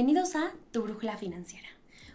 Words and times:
Bienvenidos 0.00 0.34
a 0.34 0.52
Tu 0.72 0.82
Brújula 0.82 1.18
Financiera, 1.18 1.68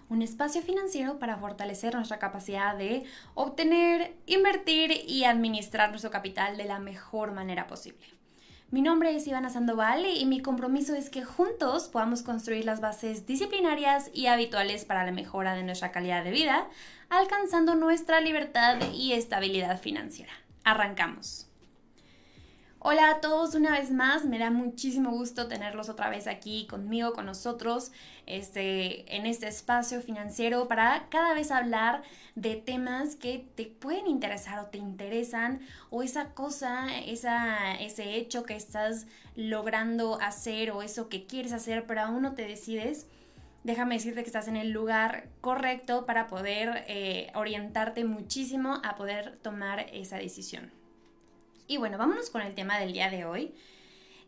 un 0.09 0.23
espacio 0.23 0.63
financiero 0.63 1.19
para 1.19 1.37
fortalecer 1.37 1.93
nuestra 1.93 2.17
capacidad 2.17 2.75
de 2.75 3.03
obtener, 3.35 4.15
invertir 4.25 4.91
y 5.07 5.25
administrar 5.25 5.91
nuestro 5.91 6.09
capital 6.09 6.57
de 6.57 6.65
la 6.65 6.79
mejor 6.79 7.33
manera 7.33 7.67
posible. 7.67 8.07
Mi 8.71 8.81
nombre 8.81 9.15
es 9.15 9.27
Ivana 9.27 9.51
Sandoval 9.51 10.03
y 10.07 10.25
mi 10.25 10.41
compromiso 10.41 10.95
es 10.95 11.11
que 11.11 11.23
juntos 11.23 11.87
podamos 11.87 12.23
construir 12.23 12.65
las 12.65 12.81
bases 12.81 13.27
disciplinarias 13.27 14.09
y 14.15 14.25
habituales 14.25 14.83
para 14.83 15.05
la 15.05 15.11
mejora 15.11 15.53
de 15.53 15.61
nuestra 15.61 15.91
calidad 15.91 16.23
de 16.23 16.31
vida, 16.31 16.67
alcanzando 17.09 17.75
nuestra 17.75 18.19
libertad 18.19 18.79
y 18.95 19.13
estabilidad 19.13 19.79
financiera. 19.79 20.33
Arrancamos. 20.63 21.44
Hola 22.87 23.09
a 23.09 23.19
todos 23.19 23.55
una 23.55 23.71
vez 23.71 23.89
más, 23.89 24.25
me 24.25 24.37
da 24.37 24.51
muchísimo 24.51 25.09
gusto 25.09 25.47
tenerlos 25.47 25.89
otra 25.89 26.11
vez 26.11 26.27
aquí 26.27 26.67
conmigo, 26.67 27.13
con 27.13 27.25
nosotros, 27.25 27.91
este, 28.27 29.15
en 29.15 29.25
este 29.25 29.47
espacio 29.47 30.01
financiero 30.01 30.67
para 30.67 31.07
cada 31.09 31.33
vez 31.33 31.49
hablar 31.49 32.03
de 32.35 32.57
temas 32.57 33.15
que 33.15 33.43
te 33.55 33.65
pueden 33.65 34.05
interesar 34.05 34.59
o 34.59 34.67
te 34.67 34.77
interesan 34.77 35.61
o 35.89 36.03
esa 36.03 36.35
cosa, 36.35 36.95
esa, 36.95 37.73
ese 37.73 38.17
hecho 38.17 38.43
que 38.43 38.55
estás 38.55 39.07
logrando 39.35 40.21
hacer 40.21 40.69
o 40.69 40.83
eso 40.83 41.09
que 41.09 41.25
quieres 41.25 41.53
hacer 41.53 41.87
pero 41.87 42.01
aún 42.01 42.21
no 42.21 42.35
te 42.35 42.47
decides. 42.47 43.07
Déjame 43.63 43.95
decirte 43.95 44.21
que 44.21 44.27
estás 44.27 44.47
en 44.47 44.57
el 44.57 44.69
lugar 44.69 45.27
correcto 45.41 46.05
para 46.05 46.27
poder 46.27 46.85
eh, 46.87 47.31
orientarte 47.33 48.05
muchísimo 48.05 48.79
a 48.83 48.95
poder 48.95 49.39
tomar 49.41 49.87
esa 49.91 50.17
decisión. 50.17 50.84
Y 51.67 51.77
bueno, 51.77 51.97
vámonos 51.97 52.29
con 52.29 52.41
el 52.41 52.53
tema 52.53 52.77
del 52.79 52.93
día 52.93 53.09
de 53.09 53.25
hoy, 53.25 53.55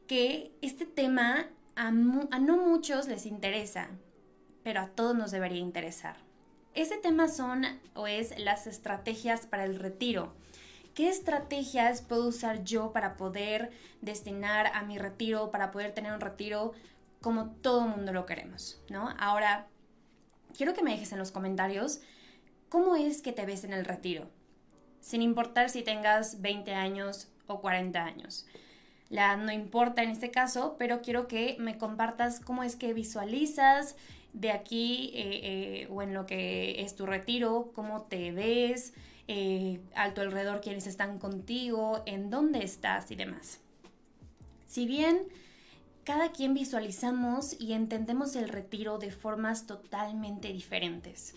que 0.07 0.51
este 0.61 0.85
tema 0.85 1.47
a, 1.75 1.91
no 1.91 2.57
muchos 2.57 3.07
les 3.07 3.27
interesa, 3.27 3.89
pero 4.63 4.81
a 4.81 4.87
todos 4.87 5.15
nos 5.15 5.31
debería 5.31 5.59
interesar. 5.59 6.15
Ese 6.73 6.97
tema 6.97 7.27
son 7.27 7.65
o 7.93 8.07
es 8.07 8.37
las 8.39 8.65
estrategias 8.65 9.45
para 9.45 9.65
el 9.65 9.77
retiro. 9.77 10.33
¿Qué 10.95 11.09
estrategias 11.09 12.01
puedo 12.01 12.27
usar 12.27 12.63
yo 12.63 12.91
para 12.91 13.17
poder 13.17 13.71
destinar 14.01 14.67
a 14.73 14.81
mi 14.81 14.97
retiro, 14.97 15.51
para 15.51 15.71
poder 15.71 15.93
tener 15.93 16.13
un 16.13 16.21
retiro 16.21 16.73
como 17.21 17.51
todo 17.51 17.87
mundo 17.87 18.13
lo 18.13 18.25
queremos, 18.25 18.81
¿no? 18.89 19.13
Ahora, 19.19 19.67
quiero 20.55 20.73
que 20.73 20.81
me 20.81 20.91
dejes 20.91 21.11
en 21.11 21.19
los 21.19 21.31
comentarios 21.31 21.99
cómo 22.69 22.95
es 22.95 23.21
que 23.21 23.31
te 23.31 23.45
ves 23.45 23.63
en 23.63 23.73
el 23.73 23.85
retiro 23.85 24.27
sin 24.99 25.21
importar 25.21 25.69
si 25.69 25.83
tengas 25.83 26.41
20 26.41 26.73
años 26.73 27.27
o 27.47 27.61
40 27.61 28.03
años. 28.03 28.45
La 29.09 29.37
no 29.37 29.51
importa 29.51 30.03
en 30.03 30.09
este 30.09 30.31
caso, 30.31 30.75
pero 30.77 31.01
quiero 31.01 31.27
que 31.27 31.55
me 31.59 31.77
compartas 31.77 32.39
cómo 32.39 32.63
es 32.63 32.75
que 32.75 32.93
visualizas 32.93 33.95
de 34.33 34.51
aquí 34.51 35.11
eh, 35.13 35.39
eh, 35.43 35.87
o 35.89 36.01
en 36.01 36.13
lo 36.13 36.25
que 36.25 36.81
es 36.81 36.95
tu 36.95 37.05
retiro, 37.05 37.71
cómo 37.73 38.03
te 38.03 38.31
ves, 38.31 38.93
eh, 39.27 39.79
a 39.95 40.13
tu 40.13 40.21
alrededor 40.21 40.61
quiénes 40.61 40.87
están 40.87 41.19
contigo, 41.19 42.03
en 42.05 42.29
dónde 42.29 42.63
estás 42.63 43.09
y 43.11 43.15
demás. 43.15 43.59
Si 44.67 44.85
bien 44.85 45.23
cada 46.03 46.31
quien 46.31 46.53
visualizamos 46.53 47.59
y 47.59 47.73
entendemos 47.73 48.35
el 48.35 48.49
retiro 48.49 48.97
de 48.97 49.11
formas 49.11 49.67
totalmente 49.67 50.49
diferentes, 50.53 51.33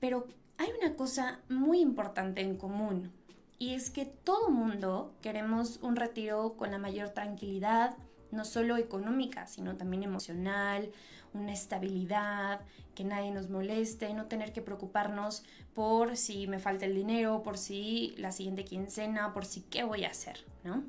pero 0.00 0.26
hay 0.58 0.68
una 0.80 0.94
cosa 0.96 1.40
muy 1.48 1.80
importante 1.80 2.40
en 2.40 2.56
común 2.56 3.12
y 3.58 3.74
es 3.74 3.90
que 3.90 4.06
todo 4.06 4.50
mundo 4.50 5.14
queremos 5.22 5.78
un 5.82 5.96
retiro 5.96 6.54
con 6.56 6.72
la 6.72 6.78
mayor 6.78 7.10
tranquilidad, 7.10 7.96
no 8.30 8.44
solo 8.44 8.76
económica, 8.76 9.46
sino 9.46 9.76
también 9.76 10.02
emocional, 10.02 10.90
una 11.32 11.52
estabilidad, 11.52 12.60
que 12.94 13.04
nadie 13.04 13.30
nos 13.30 13.48
moleste, 13.48 14.12
no 14.14 14.26
tener 14.26 14.52
que 14.52 14.62
preocuparnos 14.62 15.44
por 15.74 16.16
si 16.16 16.46
me 16.46 16.58
falta 16.58 16.86
el 16.86 16.94
dinero, 16.94 17.42
por 17.42 17.56
si 17.56 18.14
la 18.18 18.32
siguiente 18.32 18.64
quincena, 18.64 19.32
por 19.32 19.44
si 19.44 19.62
qué 19.62 19.84
voy 19.84 20.04
a 20.04 20.10
hacer, 20.10 20.44
¿no? 20.64 20.82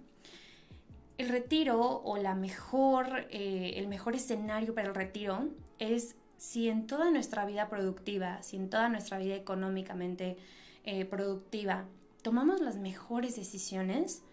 El 1.17 1.29
retiro 1.29 2.01
o 2.03 2.17
la 2.17 2.33
mejor, 2.33 3.27
eh, 3.29 3.73
el 3.77 3.87
mejor 3.87 4.15
escenario 4.15 4.73
para 4.73 4.87
el 4.87 4.95
retiro 4.95 5.47
es 5.79 6.15
si 6.43 6.67
en 6.67 6.87
toda 6.87 7.09
nuestra 7.09 7.45
vida 7.45 7.69
productiva, 7.69 8.43
si 8.43 8.57
en 8.57 8.69
toda 8.69 8.89
nuestra 8.89 9.17
vida 9.17 9.33
económicamente 9.33 10.35
eh, 10.83 11.05
productiva, 11.05 11.85
tomamos 12.21 12.59
las 12.59 12.75
mejores 12.75 13.37
decisiones, 13.37 14.23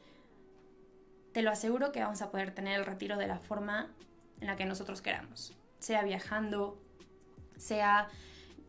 te 1.30 1.42
lo 1.42 1.52
aseguro 1.52 1.92
que 1.92 2.00
vamos 2.00 2.20
a 2.20 2.32
poder 2.32 2.52
tener 2.52 2.80
el 2.80 2.84
retiro 2.84 3.16
de 3.16 3.28
la 3.28 3.38
forma 3.38 3.92
en 4.40 4.48
la 4.48 4.56
que 4.56 4.64
nosotros 4.64 5.02
queramos, 5.02 5.56
sea 5.78 6.02
viajando, 6.02 6.82
sea 7.56 8.08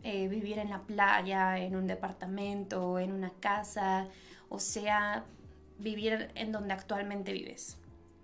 eh, 0.04 0.28
vivir 0.28 0.60
en 0.60 0.70
la 0.70 0.84
playa, 0.84 1.58
en 1.58 1.76
un 1.76 1.88
departamento, 1.88 3.00
en 3.00 3.12
una 3.12 3.32
casa, 3.40 4.08
o 4.50 4.60
sea 4.60 5.26
vivir 5.80 6.30
en 6.36 6.52
donde 6.52 6.76
actualmente 6.76 7.34
vives. 7.34 7.80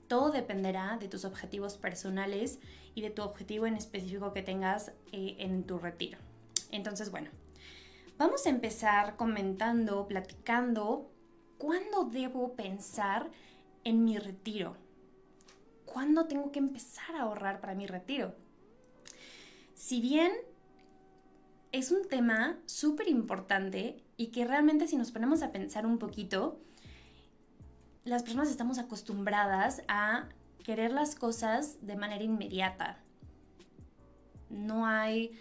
Todo 0.08 0.30
dependerá 0.30 0.98
de 1.00 1.08
tus 1.08 1.26
objetivos 1.26 1.76
personales 1.76 2.60
y 2.98 3.02
de 3.02 3.12
tu 3.12 3.22
objetivo 3.22 3.68
en 3.68 3.76
específico 3.76 4.34
que 4.34 4.42
tengas 4.42 4.92
eh, 5.12 5.36
en 5.38 5.66
tu 5.66 5.78
retiro. 5.78 6.18
Entonces, 6.72 7.12
bueno, 7.12 7.30
vamos 8.18 8.48
a 8.48 8.50
empezar 8.50 9.16
comentando, 9.18 10.08
platicando 10.08 11.08
cuándo 11.60 12.06
debo 12.06 12.56
pensar 12.56 13.30
en 13.84 14.04
mi 14.04 14.18
retiro. 14.18 14.78
¿Cuándo 15.86 16.26
tengo 16.26 16.52
que 16.52 16.58
empezar 16.58 17.16
a 17.16 17.22
ahorrar 17.22 17.62
para 17.62 17.76
mi 17.76 17.86
retiro? 17.86 18.34
Si 19.76 20.02
bien 20.02 20.32
es 21.72 21.92
un 21.92 22.08
tema 22.08 22.58
súper 22.66 23.10
importante 23.10 24.04
y 24.18 24.32
que 24.32 24.44
realmente 24.44 24.88
si 24.88 24.98
nos 24.98 25.12
ponemos 25.12 25.44
a 25.44 25.52
pensar 25.52 25.86
un 25.86 26.00
poquito, 26.00 26.60
las 28.06 28.24
personas 28.24 28.50
estamos 28.50 28.80
acostumbradas 28.80 29.84
a 29.88 30.30
querer 30.68 30.92
las 30.92 31.16
cosas 31.16 31.78
de 31.88 31.96
manera 31.96 32.26
inmediata. 32.26 32.98
No 34.50 34.86
hay, 34.86 35.32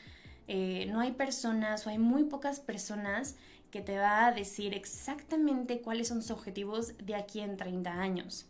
eh, 0.46 0.86
no 0.88 1.00
hay 1.00 1.10
personas 1.10 1.84
o 1.84 1.90
hay 1.90 1.98
muy 1.98 2.22
pocas 2.22 2.60
personas 2.60 3.34
que 3.72 3.80
te 3.80 3.98
va 3.98 4.26
a 4.26 4.32
decir 4.32 4.72
exactamente 4.72 5.80
cuáles 5.80 6.06
son 6.06 6.22
sus 6.22 6.30
objetivos 6.30 6.96
de 6.98 7.16
aquí 7.16 7.40
en 7.40 7.56
30 7.56 7.90
años. 7.90 8.46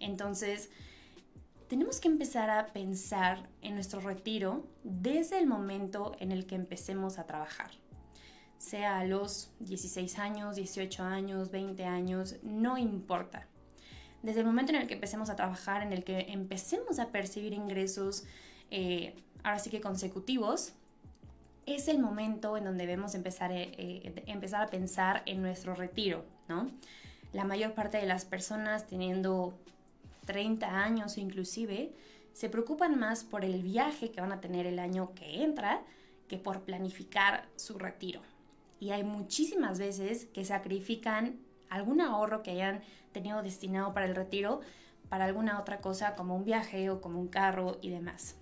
Entonces, 0.00 0.70
tenemos 1.68 2.00
que 2.00 2.08
empezar 2.08 2.48
a 2.48 2.68
pensar 2.68 3.50
en 3.60 3.74
nuestro 3.74 4.00
retiro 4.00 4.66
desde 4.82 5.38
el 5.38 5.46
momento 5.46 6.16
en 6.20 6.32
el 6.32 6.46
que 6.46 6.54
empecemos 6.54 7.18
a 7.18 7.26
trabajar. 7.26 7.72
Sea 8.56 9.00
a 9.00 9.04
los 9.04 9.50
16 9.60 10.18
años, 10.18 10.56
18 10.56 11.02
años, 11.02 11.50
20 11.50 11.84
años, 11.84 12.36
no 12.42 12.78
importa 12.78 13.46
desde 14.24 14.40
el 14.40 14.46
momento 14.46 14.72
en 14.72 14.80
el 14.80 14.88
que 14.88 14.94
empecemos 14.94 15.28
a 15.28 15.36
trabajar, 15.36 15.82
en 15.82 15.92
el 15.92 16.02
que 16.02 16.32
empecemos 16.32 16.98
a 16.98 17.08
percibir 17.08 17.52
ingresos, 17.52 18.24
eh, 18.70 19.14
ahora 19.42 19.58
sí 19.58 19.68
que 19.68 19.82
consecutivos, 19.82 20.72
es 21.66 21.88
el 21.88 21.98
momento 21.98 22.56
en 22.56 22.64
donde 22.64 22.86
debemos 22.86 23.14
empezar, 23.14 23.52
eh, 23.52 23.70
eh, 23.76 24.24
empezar 24.26 24.62
a 24.62 24.68
pensar 24.68 25.22
en 25.26 25.42
nuestro 25.42 25.74
retiro, 25.74 26.24
¿no? 26.48 26.70
La 27.34 27.44
mayor 27.44 27.74
parte 27.74 27.98
de 27.98 28.06
las 28.06 28.24
personas 28.24 28.86
teniendo 28.86 29.52
30 30.24 30.70
años 30.70 31.18
inclusive, 31.18 31.92
se 32.32 32.48
preocupan 32.48 32.98
más 32.98 33.24
por 33.24 33.44
el 33.44 33.62
viaje 33.62 34.10
que 34.10 34.22
van 34.22 34.32
a 34.32 34.40
tener 34.40 34.66
el 34.66 34.78
año 34.78 35.12
que 35.14 35.42
entra 35.42 35.82
que 36.28 36.38
por 36.38 36.62
planificar 36.62 37.46
su 37.56 37.78
retiro. 37.78 38.22
Y 38.80 38.90
hay 38.90 39.04
muchísimas 39.04 39.78
veces 39.78 40.24
que 40.32 40.46
sacrifican 40.46 41.43
algún 41.70 42.00
ahorro 42.00 42.42
que 42.42 42.52
hayan 42.52 42.82
tenido 43.12 43.42
destinado 43.42 43.92
para 43.92 44.06
el 44.06 44.14
retiro 44.14 44.60
para 45.08 45.26
alguna 45.26 45.60
otra 45.60 45.80
cosa 45.80 46.14
como 46.14 46.34
un 46.34 46.44
viaje 46.44 46.90
o 46.90 47.00
como 47.00 47.20
un 47.20 47.28
carro 47.28 47.78
y 47.80 47.90
demás. 47.90 48.36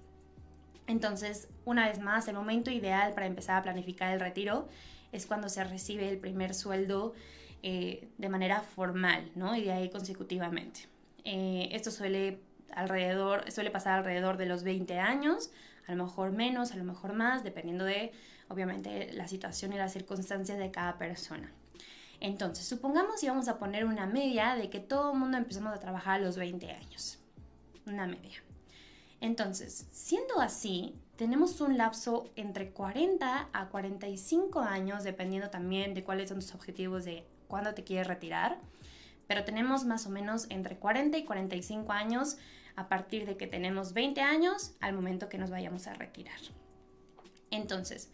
Entonces, 0.87 1.49
una 1.65 1.89
vez 1.89 2.01
más, 2.01 2.29
el 2.29 2.35
momento 2.35 2.71
ideal 2.71 3.13
para 3.15 3.27
empezar 3.27 3.57
a 3.57 3.63
planificar 3.63 4.13
el 4.13 4.21
retiro 4.21 4.69
es 5.13 5.27
cuando 5.27 5.49
se 5.49 5.63
recibe 5.65 6.09
el 6.09 6.19
primer 6.19 6.55
sueldo 6.55 7.15
eh, 7.63 8.09
de 8.19 8.29
manera 8.29 8.63
formal, 8.63 9.31
¿no? 9.35 9.55
Y 9.55 9.65
de 9.65 9.73
ahí 9.73 9.91
consecutivamente. 9.91 10.89
Eh, 11.25 11.69
esto 11.73 11.91
suele, 11.91 12.41
alrededor, 12.73 13.51
suele 13.51 13.71
pasar 13.71 13.99
alrededor 13.99 14.37
de 14.37 14.47
los 14.47 14.65
20 14.65 14.99
años, 14.99 15.51
a 15.87 15.95
lo 15.95 16.05
mejor 16.05 16.33
menos, 16.33 16.73
a 16.73 16.77
lo 16.77 16.85
mejor 16.85 17.13
más, 17.13 17.45
dependiendo 17.45 17.85
de, 17.85 18.13
obviamente, 18.49 19.13
la 19.13 19.29
situación 19.29 19.73
y 19.73 19.77
las 19.77 19.93
circunstancias 19.93 20.59
de 20.59 20.71
cada 20.71 20.99
persona. 20.99 21.53
Entonces, 22.25 22.65
supongamos 22.65 23.21
y 23.25 23.27
vamos 23.27 23.49
a 23.49 23.59
poner 23.59 23.85
una 23.85 24.07
media 24.07 24.55
de 24.55 24.71
que 24.71 24.79
todo 24.79 25.13
el 25.13 25.19
mundo 25.19 25.39
empezamos 25.39 25.75
a 25.75 25.81
trabajar 25.81 26.21
a 26.21 26.25
los 26.25 26.37
20 26.37 26.71
años. 26.71 27.19
Una 27.85 28.07
media. 28.07 28.41
Entonces, 29.21 29.89
siendo 29.91 30.41
así, 30.41 30.95
tenemos 31.17 31.61
un 31.61 31.77
lapso 31.77 32.31
entre 32.37 32.71
40 32.71 33.49
a 33.53 33.69
45 33.71 34.61
años, 34.61 35.03
dependiendo 35.03 35.51
también 35.51 35.95
de 35.95 36.05
cuáles 36.05 36.29
son 36.29 36.39
tus 36.39 36.55
objetivos 36.55 37.05
de 37.05 37.27
cuándo 37.49 37.75
te 37.75 37.83
quieres 37.83 38.07
retirar, 38.07 38.61
pero 39.27 39.43
tenemos 39.43 39.85
más 39.85 40.07
o 40.07 40.11
menos 40.11 40.47
entre 40.49 40.77
40 40.77 41.19
y 41.19 41.25
45 41.25 41.91
años 41.91 42.37
a 42.77 42.89
partir 42.89 43.27
de 43.27 43.37
que 43.37 43.49
tenemos 43.49 43.95
20 43.95 44.21
años 44.21 44.77
al 44.79 44.93
momento 44.95 45.29
que 45.29 45.39
nos 45.39 45.51
vayamos 45.51 45.89
a 45.89 45.95
retirar. 45.95 46.39
Entonces, 47.51 48.13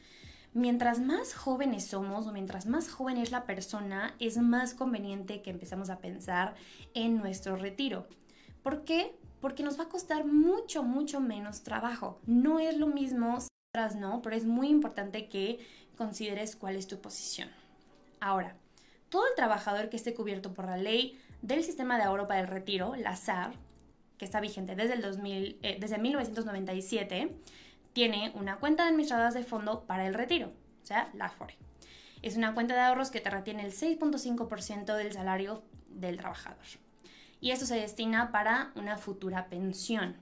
mientras 0.55 1.01
más 1.01 1.35
jóvenes 1.35 1.87
somos 1.87 2.27
o 2.27 2.33
mientras 2.33 2.67
más 2.67 2.89
joven 2.91 3.17
es 3.19 3.31
la 3.31 3.45
persona, 3.45 4.15
es 4.19 4.39
más 4.39 4.75
conveniente 4.75 5.43
que 5.43 5.51
empecemos 5.51 5.91
a 5.91 5.99
pensar 5.99 6.55
en 6.95 7.17
nuestro 7.19 7.57
retiro. 7.57 8.07
¿Por 8.63 8.85
qué? 8.85 9.15
Porque 9.41 9.63
nos 9.63 9.79
va 9.79 9.85
a 9.85 9.89
costar 9.89 10.25
mucho, 10.25 10.83
mucho 10.83 11.21
menos 11.21 11.63
trabajo. 11.63 12.21
No 12.27 12.61
es 12.61 12.77
lo 12.77 12.87
mismo, 12.87 13.39
no, 13.97 14.23
pero 14.23 14.35
es 14.35 14.45
muy 14.45 14.69
importante 14.69 15.29
que 15.29 15.59
consideres 15.97 16.57
cuál 16.57 16.77
es 16.77 16.87
tu 16.87 17.01
posición. 17.01 17.49
Ahora, 18.21 18.57
todo 19.09 19.27
el 19.27 19.35
trabajador 19.37 19.89
que 19.89 19.97
esté 19.97 20.15
cubierto 20.15 20.53
por 20.53 20.67
la 20.67 20.77
ley 20.77 21.19
del 21.43 21.63
sistema 21.63 21.97
de 21.97 22.05
ahorro 22.05 22.27
para 22.27 22.41
el 22.41 22.47
retiro, 22.47 22.95
la 22.97 23.17
SAR, 23.17 23.53
que 24.17 24.25
está 24.25 24.41
vigente 24.41 24.75
desde, 24.75 24.95
el 24.95 25.03
2000, 25.03 25.59
eh, 25.63 25.77
desde 25.81 25.99
1997, 25.99 27.37
tiene 27.99 28.31
una 28.37 28.61
cuenta 28.61 28.85
de 28.85 28.91
administradoras 28.91 29.35
de 29.35 29.43
fondo 29.43 29.83
para 29.83 30.07
el 30.07 30.15
retiro, 30.15 30.53
o 30.81 30.87
sea, 30.87 31.11
la 31.15 31.25
AFORE. 31.25 31.57
Es 32.23 32.37
una 32.37 32.55
cuenta 32.55 32.75
de 32.75 32.81
ahorros 32.83 33.11
que 33.11 33.21
te 33.21 33.29
retiene 33.29 33.65
el 33.65 33.73
6.5% 33.73 34.95
del 34.95 35.13
salario 35.13 35.65
del 35.89 36.17
trabajador. 36.17 36.65
Y 37.41 37.51
esto 37.51 37.67
se 37.67 37.75
destina 37.75 38.31
para 38.31 38.71
una 38.77 38.99
futura 38.99 39.49
pensión. 39.49 40.15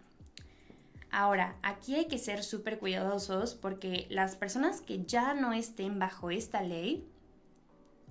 Ahora, 1.11 1.57
aquí 1.63 1.97
hay 1.97 2.07
que 2.07 2.17
ser 2.17 2.43
súper 2.45 2.79
cuidadosos 2.79 3.55
porque 3.55 4.07
las 4.09 4.37
personas 4.37 4.81
que 4.81 5.05
ya 5.05 5.35
no 5.35 5.53
estén 5.53 5.99
bajo 5.99 6.31
esta 6.31 6.63
ley 6.63 7.07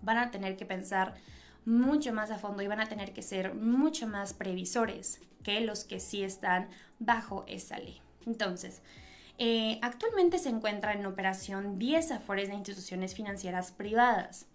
van 0.04 0.20
a 0.20 0.30
tener 0.30 0.58
que 0.58 0.68
pensar 0.68 1.16
mucho 1.66 2.14
más 2.14 2.30
a 2.30 2.38
fondo 2.38 2.62
y 2.62 2.68
van 2.68 2.82
a 2.82 2.88
tener 2.88 3.14
que 3.14 3.24
ser 3.24 3.56
mucho 3.56 4.06
más 4.06 4.36
previsores 4.36 5.22
que 5.42 5.62
los 5.62 5.86
que 5.86 6.00
sí 6.00 6.22
están 6.22 6.70
bajo 7.00 7.46
esa 7.48 7.80
ley. 7.80 8.00
Entonces, 8.28 8.84
eh, 9.38 9.80
actualmente 9.82 10.38
se 10.38 10.50
encuentra 10.50 10.94
en 10.94 11.06
operación 11.06 11.78
10 11.78 12.12
afores 12.12 12.48
de 12.48 12.56
instituciones 12.56 13.16
financieras 13.16 13.72
privadas, 13.72 14.48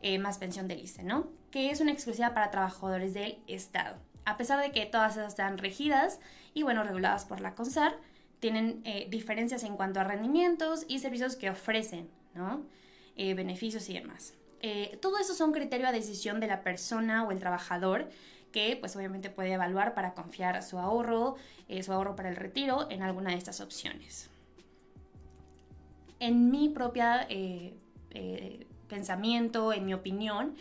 eh, 0.00 0.18
más 0.18 0.38
pensión 0.38 0.68
del 0.68 0.80
ICE, 0.80 1.02
¿no? 1.02 1.28
Que 1.50 1.70
es 1.70 1.80
una 1.80 1.92
exclusiva 1.92 2.34
para 2.34 2.50
trabajadores 2.50 3.14
del 3.14 3.38
Estado. 3.46 3.96
A 4.24 4.36
pesar 4.36 4.60
de 4.60 4.70
que 4.70 4.86
todas 4.86 5.12
esas 5.16 5.32
están 5.32 5.58
regidas 5.58 6.20
y, 6.54 6.62
bueno, 6.62 6.84
reguladas 6.84 7.24
por 7.24 7.40
la 7.40 7.54
CONSAR, 7.54 7.96
tienen 8.38 8.80
eh, 8.84 9.06
diferencias 9.10 9.64
en 9.64 9.76
cuanto 9.76 10.00
a 10.00 10.04
rendimientos 10.04 10.84
y 10.88 10.98
servicios 11.00 11.36
que 11.36 11.50
ofrecen, 11.50 12.08
¿no? 12.34 12.64
beneficios 13.14 13.88
y 13.90 13.94
demás. 13.94 14.34
todo 15.00 15.18
eso 15.18 15.34
son 15.34 15.52
criterio 15.52 15.86
a 15.86 15.92
decisión 15.92 16.40
de 16.40 16.46
la 16.46 16.62
persona 16.62 17.24
o 17.24 17.30
el 17.30 17.38
trabajador 17.38 18.08
que 18.52 18.76
pues 18.76 18.94
obviamente 18.94 19.30
puede 19.30 19.52
evaluar 19.52 19.94
para 19.94 20.14
confiar 20.14 20.62
su 20.62 20.78
ahorro, 20.78 21.36
eh, 21.68 21.82
su 21.82 21.92
ahorro 21.92 22.14
para 22.14 22.28
el 22.28 22.36
retiro 22.36 22.86
en 22.90 23.02
alguna 23.02 23.30
de 23.30 23.36
estas 23.36 23.60
opciones. 23.60 24.30
En 26.20 26.50
mi 26.50 26.68
propia 26.68 27.26
eh, 27.28 27.74
eh, 28.10 28.66
pensamiento, 28.88 29.72
en 29.72 29.86
mi 29.86 29.94
opinión, 29.94 30.54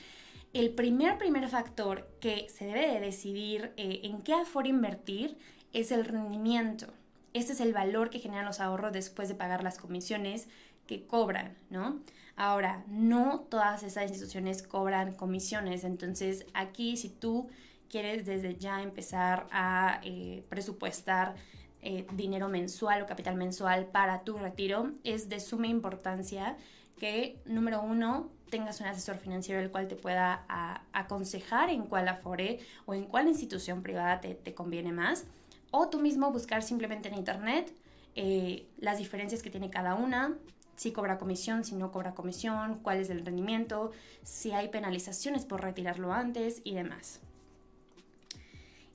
el 0.53 0.71
primer, 0.71 1.17
primer 1.17 1.47
factor 1.49 2.09
que 2.19 2.47
se 2.49 2.65
debe 2.65 2.87
de 2.87 2.99
decidir 2.99 3.73
en 3.77 4.21
qué 4.21 4.33
aforo 4.33 4.67
invertir 4.67 5.37
es 5.71 5.91
el 5.91 6.03
rendimiento. 6.03 6.87
Este 7.33 7.53
es 7.53 7.61
el 7.61 7.73
valor 7.73 8.09
que 8.09 8.19
generan 8.19 8.45
los 8.45 8.59
ahorros 8.59 8.91
después 8.91 9.29
de 9.29 9.35
pagar 9.35 9.63
las 9.63 9.77
comisiones 9.77 10.49
que 10.87 11.05
cobran, 11.05 11.55
¿no? 11.69 12.01
Ahora, 12.35 12.83
no 12.87 13.41
todas 13.49 13.83
esas 13.83 14.09
instituciones 14.09 14.63
cobran 14.63 15.13
comisiones, 15.13 15.83
entonces 15.83 16.45
aquí 16.53 16.97
si 16.97 17.09
tú 17.09 17.49
quieres 17.91 18.25
desde 18.25 18.55
ya 18.55 18.81
empezar 18.81 19.47
a 19.51 19.99
eh, 20.03 20.43
presupuestar 20.49 21.35
eh, 21.81 22.07
dinero 22.13 22.47
mensual 22.47 23.01
o 23.01 23.05
capital 23.05 23.35
mensual 23.35 23.85
para 23.85 24.23
tu 24.23 24.37
retiro, 24.37 24.93
es 25.03 25.29
de 25.29 25.39
suma 25.39 25.67
importancia 25.67 26.57
que, 26.97 27.39
número 27.45 27.81
uno, 27.81 28.29
tengas 28.49 28.79
un 28.81 28.87
asesor 28.87 29.17
financiero 29.17 29.59
el 29.59 29.71
cual 29.71 29.87
te 29.87 29.95
pueda 29.95 30.45
aconsejar 30.93 31.69
en 31.69 31.83
cuál 31.83 32.07
afore 32.07 32.59
o 32.85 32.93
en 32.93 33.05
cuál 33.05 33.27
institución 33.27 33.81
privada 33.81 34.21
te, 34.21 34.53
conviene 34.53 34.91
más, 34.91 35.25
o 35.71 35.89
tú 35.89 35.99
mismo 35.99 36.31
buscar 36.31 36.61
simplemente 36.61 37.09
en 37.09 37.15
internet 37.15 37.73
eh, 38.15 38.67
las 38.77 38.99
diferencias 38.99 39.41
que 39.41 39.49
tiene 39.49 39.69
cada 39.69 39.95
una, 39.95 40.37
si 40.75 40.91
cobra 40.91 41.17
comisión, 41.17 41.63
si 41.63 41.75
no 41.75 41.91
cobra 41.91 42.13
comisión, 42.13 42.79
cuál 42.83 42.99
es 42.99 43.09
el 43.09 43.25
rendimiento, 43.25 43.91
si 44.21 44.51
hay 44.51 44.67
penalizaciones 44.67 45.45
por 45.45 45.61
retirarlo 45.61 46.13
antes 46.13 46.61
y 46.63 46.75
demás. 46.75 47.21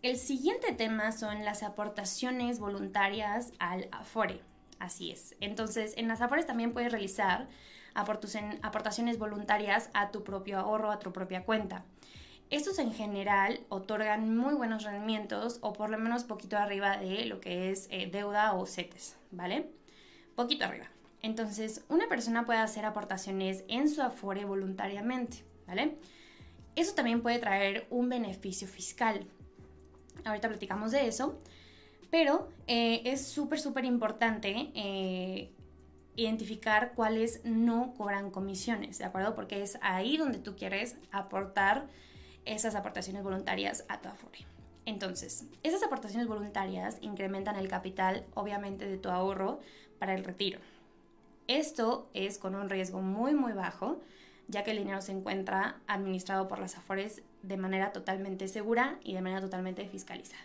El 0.07 0.19
siguiente 0.19 0.73
tema 0.73 1.11
son 1.11 1.45
las 1.45 1.65
aportaciones 1.65 2.61
voluntarias 2.61 3.53
al 3.59 3.89
Afore. 3.91 4.41
Así 4.79 5.11
es. 5.11 5.35
Entonces, 5.41 5.95
en 5.97 6.07
las 6.07 6.21
Afores 6.21 6.47
también 6.47 6.73
puedes 6.73 6.93
realizar 6.93 7.49
aportaciones 7.93 9.19
voluntarias 9.19 9.91
a 9.95 10.13
tu 10.13 10.23
propio 10.23 10.61
ahorro, 10.61 10.93
a 10.93 11.01
tu 11.01 11.13
propia 11.13 11.45
cuenta. 11.45 11.85
Estos 12.51 12.79
en 12.79 12.93
general 12.93 13.59
otorgan 13.69 14.37
muy 14.37 14.55
buenos 14.55 14.85
rendimientos 14.85 15.59
o 15.61 15.73
por 15.73 15.91
lo 15.91 15.99
menos 15.99 16.23
poquito 16.23 16.57
arriba 16.57 16.99
de 16.99 17.25
lo 17.25 17.41
que 17.41 17.73
es 17.73 17.89
eh, 17.91 18.09
deuda 18.09 18.53
o 18.53 18.65
CETES, 18.65 19.17
¿vale? 19.33 19.73
Poquito 20.37 20.67
arriba. 20.67 20.87
Entonces, 21.21 21.85
una 21.89 22.09
persona 22.09 22.47
puede 22.47 22.61
hacer 22.61 22.85
aportaciones 22.85 23.65
en 23.67 23.89
su 23.89 24.01
Afore 24.03 24.45
voluntariamente, 24.45 25.39
¿vale? 25.67 25.99
Eso 26.77 26.95
también 26.95 27.23
puede 27.23 27.41
traer 27.41 27.89
un 27.91 28.09
beneficio 28.09 28.69
fiscal. 28.69 29.27
Ahorita 30.27 30.49
platicamos 30.49 30.91
de 30.93 31.07
eso. 31.07 31.39
Pero 32.11 32.49
eh, 32.67 33.03
es 33.05 33.27
súper, 33.27 33.59
súper 33.59 33.85
importante 33.85 34.71
eh, 34.75 35.51
identificar 36.15 36.93
cuáles 36.95 37.41
no 37.45 37.95
cobran 37.97 38.31
comisiones, 38.31 38.99
¿de 38.99 39.05
acuerdo? 39.05 39.35
Porque 39.35 39.63
es 39.63 39.79
ahí 39.83 40.17
donde 40.17 40.39
tú 40.39 40.57
quieres 40.57 40.97
aportar 41.11 41.87
esas 42.45 42.75
aportaciones 42.75 43.23
voluntarias 43.23 43.85
a 43.89 44.01
tu 44.01 44.09
Afore. 44.09 44.47
Entonces, 44.87 45.47
esas 45.65 45.83
aportaciones 45.83 46.29
voluntarias 46.29 46.99
incrementan 47.01 47.57
el 47.57 47.69
capital, 47.69 48.25
obviamente, 48.35 48.87
de 48.87 48.99
tu 48.99 49.09
ahorro 49.09 49.61
para 49.99 50.15
el 50.15 50.25
retiro. 50.25 50.61
Esto 51.49 52.09
es 52.15 52.39
con 52.39 52.55
un 52.55 52.71
riesgo 52.71 53.03
muy, 53.03 53.35
muy 53.35 53.53
bajo, 53.53 54.01
ya 54.49 54.63
que 54.63 54.71
el 54.71 54.79
dinero 54.79 55.03
se 55.03 55.13
encuentra 55.13 55.81
administrado 55.89 56.47
por 56.47 56.61
las 56.61 56.77
Afores 56.79 57.23
de 57.47 57.57
manera 57.57 57.93
totalmente 57.93 58.49
segura 58.49 58.99
y 59.03 59.15
de 59.15 59.23
manera 59.23 59.41
totalmente 59.41 59.87
fiscalizada. 59.89 60.43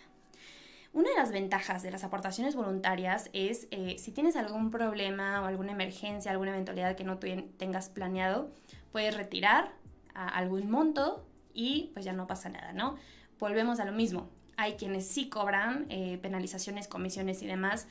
Una 0.93 1.09
de 1.09 1.15
las 1.15 1.31
ventajas 1.31 1.83
de 1.83 1.91
las 1.91 2.03
aportaciones 2.03 2.55
voluntarias 2.55 3.29
es 3.31 3.67
eh, 3.71 3.95
si 3.97 4.11
tienes 4.11 4.35
algún 4.35 4.71
problema 4.71 5.41
o 5.41 5.45
alguna 5.45 5.71
emergencia, 5.71 6.31
alguna 6.31 6.51
eventualidad 6.51 6.95
que 6.95 7.05
no 7.05 7.17
tengas 7.17 7.89
planeado, 7.89 8.51
puedes 8.91 9.15
retirar 9.15 9.71
algún 10.13 10.69
monto 10.69 11.25
y 11.53 11.91
pues 11.93 12.03
ya 12.03 12.11
no 12.11 12.27
pasa 12.27 12.49
nada, 12.49 12.73
¿no? 12.73 12.97
volvemos 13.41 13.81
a 13.81 13.85
lo 13.85 13.91
mismo. 13.91 14.29
Hay 14.55 14.75
quienes 14.75 15.05
sí 15.07 15.27
cobran 15.27 15.87
eh, 15.89 16.19
penalizaciones, 16.21 16.87
comisiones 16.87 17.41
y 17.41 17.47
demás 17.47 17.87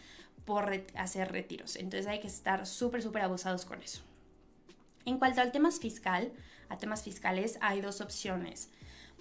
por 0.47 0.73
hacer 0.95 1.31
retiros. 1.33 1.76
Entonces 1.76 2.07
hay 2.07 2.21
que 2.21 2.29
estar 2.29 2.67
súper, 2.67 3.02
súper 3.02 3.23
abusados 3.23 3.67
con 3.67 3.83
eso. 3.83 4.00
En 5.05 5.19
cuanto 5.19 5.43
al 5.43 5.52
tema 5.52 5.71
fiscal, 5.73 6.33
a 6.69 6.79
temas 6.79 7.02
fiscales 7.02 7.59
hay 7.61 7.81
dos 7.81 8.00
opciones. 8.00 8.71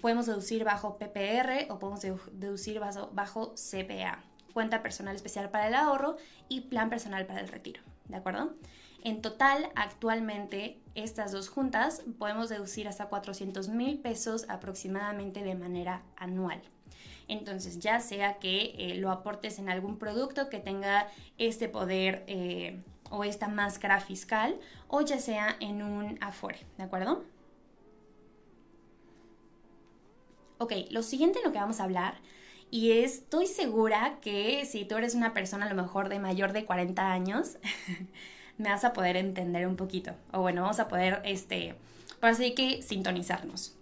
Podemos 0.00 0.26
deducir 0.26 0.64
bajo 0.64 0.96
PPR 0.96 1.70
o 1.70 1.78
podemos 1.78 2.00
deducir 2.32 2.80
bajo, 2.80 3.54
CPA, 3.54 4.22
cuenta 4.54 4.82
personal 4.82 5.14
especial 5.14 5.50
para 5.50 5.68
el 5.68 5.74
ahorro 5.74 6.16
y 6.48 6.62
plan 6.62 6.88
personal 6.88 7.26
para 7.26 7.40
el 7.40 7.48
retiro. 7.48 7.82
¿De 8.08 8.16
acuerdo? 8.16 8.54
En 9.02 9.22
total, 9.22 9.70
actualmente, 9.76 10.80
estas 10.94 11.32
dos 11.32 11.48
juntas 11.48 12.02
podemos 12.18 12.48
deducir 12.48 12.88
hasta 12.88 13.06
400 13.06 13.68
mil 13.68 13.98
pesos 13.98 14.46
aproximadamente 14.48 15.42
de 15.42 15.54
manera 15.54 16.02
anual. 16.16 16.60
Entonces, 17.28 17.78
ya 17.78 18.00
sea 18.00 18.38
que 18.38 18.74
eh, 18.76 18.96
lo 18.96 19.10
aportes 19.10 19.58
en 19.58 19.70
algún 19.70 19.98
producto 19.98 20.48
que 20.48 20.58
tenga 20.58 21.08
este 21.38 21.68
poder 21.68 22.24
eh, 22.26 22.82
o 23.10 23.24
esta 23.24 23.48
máscara 23.48 24.00
fiscal, 24.00 24.58
o 24.88 25.00
ya 25.02 25.18
sea 25.18 25.56
en 25.60 25.82
un 25.82 26.18
Afore, 26.20 26.66
¿de 26.76 26.84
acuerdo? 26.84 27.24
Ok, 30.62 30.74
lo 30.90 31.02
siguiente 31.02 31.38
en 31.38 31.46
lo 31.46 31.52
que 31.52 31.58
vamos 31.58 31.80
a 31.80 31.84
hablar, 31.84 32.16
y 32.70 32.92
estoy 32.92 33.46
segura 33.46 34.18
que 34.20 34.66
si 34.66 34.84
tú 34.84 34.98
eres 34.98 35.14
una 35.14 35.32
persona 35.32 35.64
a 35.64 35.70
lo 35.70 35.74
mejor 35.74 36.10
de 36.10 36.18
mayor 36.18 36.52
de 36.52 36.66
40 36.66 37.10
años, 37.10 37.56
me 38.58 38.68
vas 38.68 38.84
a 38.84 38.92
poder 38.92 39.16
entender 39.16 39.66
un 39.66 39.76
poquito. 39.76 40.12
O 40.34 40.42
bueno, 40.42 40.60
vamos 40.60 40.78
a 40.78 40.86
poder, 40.86 41.22
este, 41.24 41.76
por 42.20 42.28
así 42.28 42.54
que 42.54 42.82
sintonizarnos. 42.82 43.74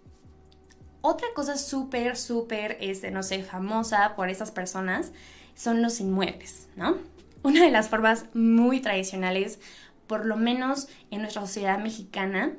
Otra 1.01 1.27
cosa 1.35 1.57
súper, 1.57 2.15
súper, 2.15 2.77
este, 2.79 3.11
no 3.11 3.23
sé, 3.23 3.43
famosa 3.43 4.15
por 4.15 4.29
esas 4.29 4.51
personas 4.51 5.11
son 5.55 5.81
los 5.81 5.99
inmuebles, 5.99 6.69
¿no? 6.77 6.95
Una 7.43 7.65
de 7.65 7.71
las 7.71 7.89
formas 7.89 8.23
muy 8.33 8.79
tradicionales, 8.79 9.59
por 10.07 10.25
lo 10.25 10.37
menos 10.37 10.87
en 11.11 11.19
nuestra 11.19 11.41
sociedad 11.41 11.77
mexicana, 11.77 12.53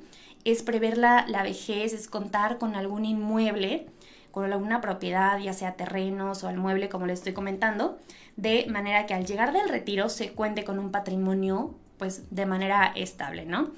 es 0.45 0.63
prever 0.63 0.99
la, 0.99 1.25
la 1.27 1.43
vejez, 1.43 1.95
es 1.95 2.07
contar 2.07 2.59
con 2.59 2.75
algún 2.75 3.07
inmueble 3.07 3.87
con 4.31 4.53
alguna 4.53 4.81
propiedad, 4.81 5.39
ya 5.39 5.53
sea 5.53 5.75
terrenos 5.75 6.45
o 6.45 6.51
el 6.51 6.57
mueble, 6.57 6.89
como 6.89 7.07
les 7.07 7.21
estoy 7.21 7.33
comentando, 7.33 7.99
de 8.37 8.67
manera 8.67 9.07
que 9.07 9.15
al 9.15 9.27
llegar 9.27 9.53
del 9.53 9.69
retiro 9.69 10.09
se 10.09 10.33
cuente 10.33 10.65
con 10.65 10.79
un 10.79 10.91
patrimonio 10.91 11.75
pues 11.99 12.23
de 12.31 12.47
manera 12.47 12.93
estable, 12.97 13.45
¿no? 13.45 13.73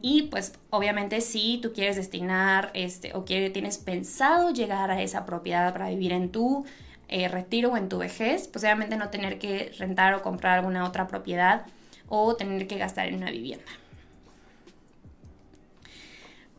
Y 0.00 0.22
pues 0.24 0.54
obviamente 0.70 1.20
si 1.20 1.58
tú 1.62 1.72
quieres 1.72 1.96
destinar 1.96 2.70
este, 2.74 3.14
o 3.14 3.24
quieres, 3.24 3.52
tienes 3.52 3.78
pensado 3.78 4.50
llegar 4.52 4.90
a 4.90 5.02
esa 5.02 5.24
propiedad 5.24 5.72
para 5.72 5.88
vivir 5.88 6.12
en 6.12 6.30
tu 6.30 6.64
eh, 7.08 7.28
retiro 7.28 7.72
o 7.72 7.76
en 7.76 7.88
tu 7.88 7.98
vejez, 7.98 8.48
pues 8.48 8.64
obviamente 8.64 8.96
no 8.96 9.08
tener 9.10 9.38
que 9.38 9.72
rentar 9.78 10.14
o 10.14 10.22
comprar 10.22 10.58
alguna 10.58 10.84
otra 10.84 11.06
propiedad 11.06 11.66
o 12.08 12.34
tener 12.36 12.66
que 12.66 12.78
gastar 12.78 13.08
en 13.08 13.16
una 13.16 13.30
vivienda. 13.30 13.70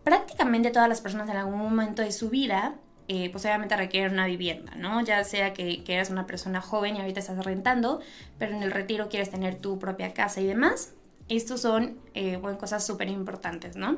Prácticamente 0.04 0.72
todas 0.72 0.88
las 0.88 1.02
personas 1.02 1.30
en 1.30 1.38
algún 1.38 1.60
momento 1.60 2.02
de 2.02 2.12
su 2.12 2.30
vida 2.30 2.76
eh, 3.12 3.32
pues 3.32 3.44
obviamente 3.44 3.74
una 4.08 4.28
vivienda, 4.28 4.76
¿no? 4.76 5.02
Ya 5.02 5.24
sea 5.24 5.52
que, 5.52 5.84
que, 5.84 5.96
eres 5.96 6.12
una 6.12 6.28
persona 6.28 6.62
joven 6.62 6.96
y 6.96 7.00
ahorita 7.00 7.20
estás 7.20 7.44
rentando, 7.44 8.02
pero 8.38 8.56
en 8.56 8.62
el 8.62 8.70
retiro 8.70 9.10
quieres 9.10 9.32
tener 9.32 9.56
tu 9.56 9.80
propia 9.80 10.14
casa 10.14 10.42
y 10.42 10.46
demás. 10.46 10.94
Estos 11.28 11.62
son 11.62 11.98
eh, 12.14 12.40
cosas 12.60 12.86
súper 12.86 13.08
importantes, 13.10 13.76
¿no? 13.76 13.98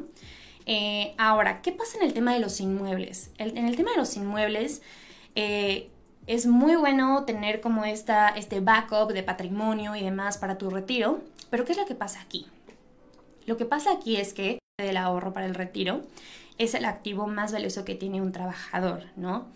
Eh, 0.66 1.14
ahora, 1.18 1.62
¿qué 1.62 1.74
pasa 1.74 1.98
en 1.98 2.06
el 2.06 2.14
tema 2.14 2.34
de 2.34 2.40
los 2.40 2.62
inmuebles? 2.62 3.32
en 3.38 3.66
el 3.66 3.76
tema 3.76 3.92
de 3.92 3.98
los 3.98 4.16
inmuebles, 4.16 4.82
es 5.36 6.46
muy 6.46 6.78
bueno 6.78 7.26
tener 7.26 7.60
como 7.60 7.84
esta, 7.84 8.30
este 8.30 8.62
backup 8.62 9.12
de 9.12 9.24
patrimonio 9.24 9.94
y 9.94 10.04
demás 10.04 10.38
para 10.38 10.58
tu 10.58 10.70
retiro, 10.70 11.20
pero 11.50 11.66
¿qué 11.66 11.74
es 11.74 11.78
lo 11.78 11.86
que 11.86 11.96
pasa 11.96 12.22
aquí? 12.22 12.48
Lo 13.46 13.58
que 13.58 13.66
pasa 13.66 13.92
aquí 13.92 14.16
es 14.16 14.34
que 14.34 14.60
el 14.78 14.96
ahorro 14.96 15.34
para 15.34 15.48
el 15.48 15.56
retiro 15.56 16.02
es 16.64 16.76
el 16.76 16.86
activo 16.86 17.26
más 17.26 17.52
valioso 17.52 17.84
que 17.86 17.96
tiene 17.96 18.22
un 18.22 18.32
trabajador, 18.32 19.04
¿no? 19.16 19.48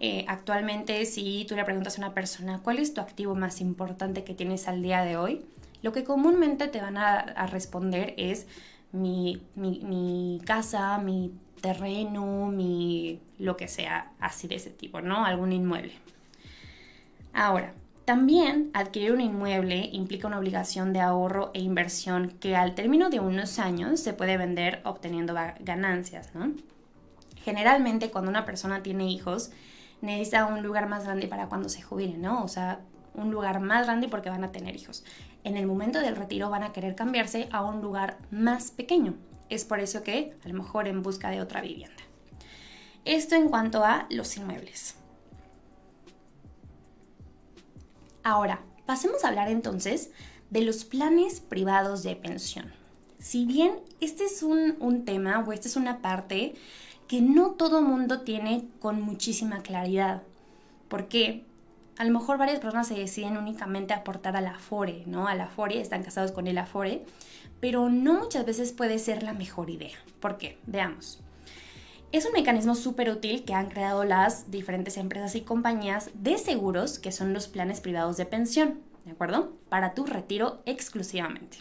Eh, 0.00 0.24
actualmente, 0.28 1.04
si 1.06 1.44
tú 1.48 1.54
le 1.54 1.64
preguntas 1.64 1.98
a 1.98 2.02
una 2.02 2.14
persona 2.14 2.60
cuál 2.62 2.78
es 2.78 2.94
tu 2.94 3.00
activo 3.00 3.36
más 3.36 3.60
importante 3.60 4.24
que 4.24 4.34
tienes 4.34 4.66
al 4.66 4.82
día 4.82 5.02
de 5.02 5.16
hoy, 5.16 5.44
lo 5.82 5.92
que 5.92 6.02
comúnmente 6.02 6.66
te 6.66 6.80
van 6.80 6.96
a, 6.96 7.46
responder 7.46 8.14
es 8.16 8.48
mi, 8.90 9.40
mi, 9.54 10.40
casa, 10.44 10.98
mi 10.98 11.32
terreno, 11.60 12.48
mi 12.48 13.20
lo 13.38 13.56
que 13.56 13.68
sea 13.68 14.10
así 14.18 14.48
de 14.48 14.56
ese 14.56 14.70
tipo, 14.70 15.00
¿no? 15.00 15.24
Algún 15.24 15.52
inmueble. 15.52 15.92
Ahora, 17.32 17.72
también 18.08 18.70
adquirir 18.72 19.12
un 19.12 19.20
inmueble 19.20 19.90
implica 19.92 20.26
una 20.28 20.38
obligación 20.38 20.94
de 20.94 21.00
ahorro 21.00 21.50
e 21.52 21.60
inversión 21.60 22.30
que 22.40 22.56
al 22.56 22.74
término 22.74 23.10
de 23.10 23.20
unos 23.20 23.58
años 23.58 24.00
se 24.00 24.14
puede 24.14 24.38
vender 24.38 24.80
obteniendo 24.84 25.34
ganancias. 25.60 26.30
Generalmente 27.44 28.10
cuando 28.10 28.30
una 28.30 28.46
persona 28.46 28.82
tiene 28.82 29.10
hijos 29.10 29.50
necesita 30.00 30.46
un 30.46 30.62
lugar 30.62 30.88
más 30.88 31.04
grande 31.04 31.28
para 31.28 31.50
cuando 31.50 31.68
se 31.68 31.82
jubile, 31.82 32.16
¿no? 32.16 32.42
O 32.42 32.48
sea, 32.48 32.80
un 33.12 33.30
lugar 33.30 33.60
más 33.60 33.84
grande 33.84 34.08
porque 34.08 34.30
van 34.30 34.42
a 34.42 34.52
tener 34.52 34.74
hijos. 34.74 35.04
En 35.44 35.58
el 35.58 35.66
momento 35.66 36.00
del 36.00 36.16
retiro 36.16 36.48
van 36.48 36.62
a 36.62 36.72
querer 36.72 36.94
cambiarse 36.94 37.50
a 37.52 37.62
un 37.62 37.82
lugar 37.82 38.16
más 38.30 38.70
pequeño. 38.70 39.16
Es 39.50 39.66
por 39.66 39.80
eso 39.80 40.02
que 40.02 40.34
a 40.42 40.48
lo 40.48 40.54
mejor 40.54 40.88
en 40.88 41.02
busca 41.02 41.28
de 41.28 41.42
otra 41.42 41.60
vivienda. 41.60 42.02
Esto 43.04 43.34
en 43.34 43.50
cuanto 43.50 43.84
a 43.84 44.06
los 44.08 44.34
inmuebles. 44.38 44.97
Ahora, 48.22 48.60
pasemos 48.86 49.24
a 49.24 49.28
hablar 49.28 49.48
entonces 49.48 50.10
de 50.50 50.62
los 50.62 50.84
planes 50.84 51.40
privados 51.40 52.02
de 52.02 52.16
pensión. 52.16 52.72
Si 53.18 53.44
bien 53.44 53.72
este 54.00 54.24
es 54.24 54.42
un, 54.42 55.04
tema 55.04 55.44
o 55.46 55.52
esta 55.52 55.68
es 55.68 55.76
una 55.76 56.00
parte 56.00 56.54
que 57.06 57.20
no 57.20 57.52
todo 57.52 57.82
mundo 57.82 58.20
tiene 58.20 58.64
con 58.80 59.00
muchísima 59.00 59.62
claridad. 59.62 60.22
porque 60.88 61.44
A 61.98 62.04
lo 62.04 62.12
mejor 62.12 62.38
varias 62.38 62.60
personas 62.60 62.86
se 62.86 62.94
deciden 62.94 63.36
únicamente 63.36 63.92
aportar 63.92 64.36
a 64.36 64.40
la 64.40 64.52
Afore, 64.52 65.02
¿no? 65.06 65.26
A 65.26 65.34
la 65.34 65.44
Afore, 65.44 65.80
están 65.80 66.04
casados 66.04 66.32
con 66.32 66.46
el 66.46 66.58
Afore, 66.58 67.04
pero 67.60 67.88
no 67.88 68.14
muchas 68.14 68.46
veces 68.46 68.72
puede 68.72 68.98
ser 68.98 69.22
la 69.22 69.32
mejor 69.32 69.68
idea. 69.70 69.96
¿Por 70.20 70.38
qué? 70.38 70.58
Veamos. 70.66 71.20
Es 72.10 72.24
un 72.24 72.32
mecanismo 72.32 72.74
súper 72.74 73.10
útil 73.10 73.44
que 73.44 73.52
han 73.52 73.68
creado 73.68 74.02
las 74.02 74.50
diferentes 74.50 74.96
empresas 74.96 75.34
y 75.34 75.42
compañías 75.42 76.10
de 76.14 76.38
seguros, 76.38 76.98
que 76.98 77.12
son 77.12 77.34
los 77.34 77.48
planes 77.48 77.82
privados 77.82 78.16
de 78.16 78.24
pensión, 78.24 78.80
¿de 79.04 79.10
acuerdo? 79.10 79.52
Para 79.68 79.92
tu 79.92 80.06
retiro 80.06 80.62
exclusivamente. 80.64 81.58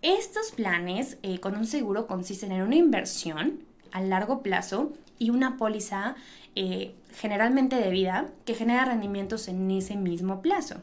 Estos 0.00 0.52
planes 0.52 1.18
eh, 1.22 1.38
con 1.38 1.54
un 1.54 1.66
seguro 1.66 2.06
consisten 2.06 2.50
en 2.52 2.62
una 2.62 2.76
inversión 2.76 3.60
a 3.92 4.00
largo 4.00 4.42
plazo 4.42 4.94
y 5.18 5.28
una 5.28 5.58
póliza 5.58 6.16
eh, 6.54 6.94
generalmente 7.12 7.76
de 7.76 7.90
vida 7.90 8.30
que 8.46 8.54
genera 8.54 8.86
rendimientos 8.86 9.48
en 9.48 9.70
ese 9.70 9.96
mismo 9.96 10.40
plazo. 10.40 10.76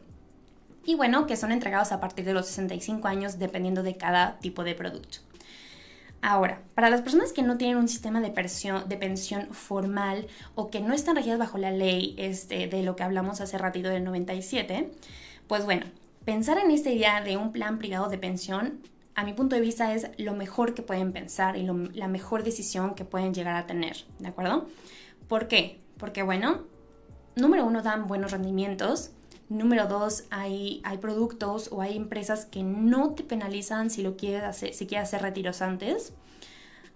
Y 0.86 0.94
bueno, 0.94 1.25
que 1.25 1.38
son 1.38 1.51
entregados 1.51 1.92
a 1.92 2.00
partir 2.00 2.24
de 2.24 2.36
los 2.36 2.46
65 2.46 3.08
años 3.08 3.39
dependiendo 3.39 3.82
de 3.82 3.98
cada 3.98 4.38
tipo 4.38 4.63
de 4.63 4.75
producto. 4.75 5.25
Ahora, 6.27 6.63
para 6.74 6.89
las 6.89 7.03
personas 7.03 7.34
que 7.34 7.44
no 7.44 7.55
tienen 7.60 7.77
un 7.77 7.88
sistema 7.88 8.20
de, 8.20 8.32
pensión 8.32 9.48
formal 9.51 10.25
o 10.55 10.72
que 10.72 10.79
no 10.79 10.91
están 10.91 11.15
regidas 11.15 11.38
bajo 11.38 11.60
la 11.60 11.70
ley 11.70 12.15
este, 12.17 12.65
de 12.65 12.82
lo 12.82 12.96
que 12.96 13.03
hablamos 13.03 13.41
hace 13.41 13.60
ratito 13.60 13.89
del 13.89 14.03
97, 14.03 14.89
pues 15.48 15.65
bueno, 15.65 15.86
pensar 16.25 16.58
en 16.58 16.72
esta 16.72 16.89
idea 16.89 17.22
de 17.22 17.38
un 17.38 17.51
plan 17.51 17.77
privado 17.77 18.10
de 18.10 18.17
pensión, 18.17 18.79
a 19.13 19.24
mi 19.24 19.34
punto 19.34 19.53
de 19.55 19.62
vista, 19.62 19.94
es 19.94 20.10
lo 20.17 20.34
mejor 20.34 20.74
que 20.74 20.82
pueden 20.82 21.13
pensar 21.13 21.58
y 21.58 21.70
la 21.94 22.08
mejor 22.08 22.44
decisión 22.44 22.96
que 22.96 23.05
pueden 23.05 23.36
llegar 23.36 23.55
a 23.55 23.67
tener, 23.67 23.98
¿de 24.17 24.27
acuerdo? 24.27 24.65
¿Por 25.27 25.48
qué? 25.48 25.79
Porque 26.00 26.24
bueno, 26.24 26.63
número 27.36 27.67
uno, 27.67 27.84
dan 27.84 28.08
buenos 28.08 28.32
rendimientos. 28.32 29.12
Número 29.48 29.88
dos, 29.88 30.24
hay, 30.32 30.82
hay 30.84 30.98
productos 30.98 31.70
o 31.72 31.82
hay 31.82 31.96
empresas 31.96 32.46
que 32.46 32.64
no 32.64 33.12
te 33.12 33.24
penalizan 33.24 33.92
si 33.92 34.02
lo 34.02 34.18
quieres 34.18 34.44
hacer, 34.44 34.74
si 34.74 34.88
quieres 34.88 35.10
hacer 35.10 35.22
retiros 35.22 35.62
antes. 35.62 36.14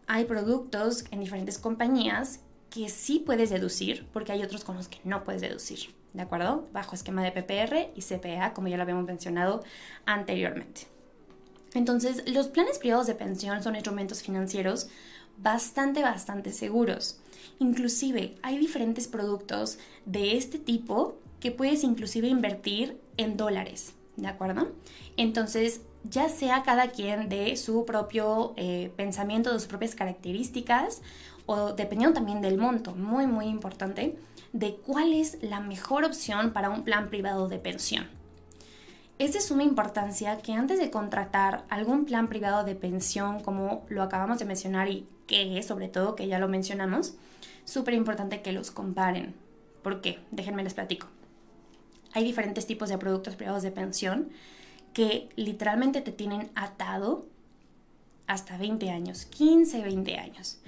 Hay 0.07 0.25
productos 0.25 1.05
en 1.11 1.19
diferentes 1.19 1.59
compañías 1.59 2.39
que 2.71 2.89
sí 2.89 3.21
puedes 3.23 3.51
deducir, 3.51 4.07
porque 4.11 4.31
hay 4.31 4.41
otros 4.41 4.63
con 4.63 4.75
los 4.75 4.87
que 4.87 4.99
no 5.03 5.23
puedes 5.23 5.41
deducir, 5.41 5.93
¿de 6.13 6.21
acuerdo? 6.23 6.67
Bajo 6.73 6.95
esquema 6.95 7.23
de 7.23 7.31
PPR 7.31 7.91
y 7.95 8.01
CPA, 8.01 8.53
como 8.53 8.67
ya 8.67 8.77
lo 8.77 8.83
habíamos 8.83 9.05
mencionado 9.05 9.63
anteriormente. 10.05 10.87
Entonces, 11.73 12.23
los 12.27 12.47
planes 12.47 12.79
privados 12.79 13.05
de 13.05 13.15
pensión 13.15 13.61
son 13.61 13.75
instrumentos 13.75 14.23
financieros 14.23 14.89
bastante, 15.37 16.01
bastante 16.01 16.51
seguros. 16.51 17.19
Inclusive, 17.59 18.35
hay 18.41 18.57
diferentes 18.57 19.07
productos 19.07 19.77
de 20.05 20.35
este 20.35 20.57
tipo 20.57 21.17
que 21.39 21.51
puedes 21.51 21.83
inclusive 21.83 22.27
invertir 22.27 22.99
en 23.17 23.37
dólares, 23.37 23.93
¿de 24.17 24.27
acuerdo? 24.27 24.71
Entonces, 25.17 25.81
ya 26.03 26.29
sea 26.29 26.63
cada 26.63 26.89
quien 26.89 27.29
de 27.29 27.55
su 27.57 27.85
propio 27.85 28.53
eh, 28.57 28.91
pensamiento, 28.95 29.51
de 29.51 29.59
sus 29.59 29.67
propias 29.67 29.95
características 29.95 31.01
o 31.45 31.73
dependiendo 31.73 32.13
también 32.13 32.41
del 32.41 32.57
monto, 32.57 32.95
muy 32.95 33.27
muy 33.27 33.45
importante, 33.45 34.17
de 34.53 34.75
cuál 34.75 35.13
es 35.13 35.37
la 35.41 35.59
mejor 35.59 36.05
opción 36.05 36.53
para 36.53 36.69
un 36.69 36.83
plan 36.83 37.09
privado 37.09 37.47
de 37.47 37.59
pensión. 37.59 38.07
Es 39.17 39.33
de 39.33 39.41
suma 39.41 39.63
importancia 39.63 40.37
que 40.37 40.53
antes 40.53 40.79
de 40.79 40.91
contratar 40.91 41.65
algún 41.69 42.05
plan 42.05 42.29
privado 42.29 42.63
de 42.63 42.75
pensión, 42.75 43.41
como 43.41 43.85
lo 43.89 44.01
acabamos 44.01 44.39
de 44.39 44.45
mencionar 44.45 44.87
y 44.87 45.05
que 45.27 45.61
sobre 45.61 45.89
todo, 45.89 46.15
que 46.15 46.27
ya 46.27 46.39
lo 46.39 46.47
mencionamos, 46.47 47.15
súper 47.65 47.93
importante 47.93 48.41
que 48.41 48.53
los 48.53 48.71
comparen. 48.71 49.35
¿Por 49.83 50.01
qué? 50.01 50.19
Déjenme 50.31 50.63
les 50.63 50.73
platico. 50.73 51.07
Hay 52.13 52.23
diferentes 52.23 52.65
tipos 52.65 52.89
de 52.89 52.97
productos 52.97 53.35
privados 53.35 53.63
de 53.63 53.71
pensión 53.71 54.29
que 54.93 55.29
literalmente 55.35 56.01
te 56.01 56.11
tienen 56.11 56.49
atado 56.55 57.27
hasta 58.27 58.57
20 58.57 58.89
años, 58.89 59.25
15, 59.25 59.83
20 59.83 60.17
años. 60.17 60.59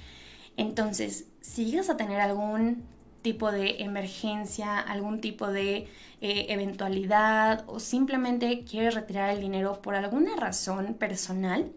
Entonces, 0.58 1.28
si 1.42 1.66
llegas 1.66 1.90
a 1.90 1.98
tener 1.98 2.20
algún 2.20 2.84
tipo 3.22 3.52
de 3.52 3.84
emergencia, 3.84 4.80
algún 4.80 5.22
tipo 5.22 5.48
de 5.48 5.88
eh, 6.22 6.46
eventualidad 6.50 7.64
o 7.68 7.80
simplemente 7.80 8.64
quieres 8.64 8.96
retirar 8.96 9.30
el 9.30 9.42
dinero 9.42 9.82
por 9.82 9.96
alguna 9.96 10.36
razón 10.36 10.96
personal, 10.96 11.72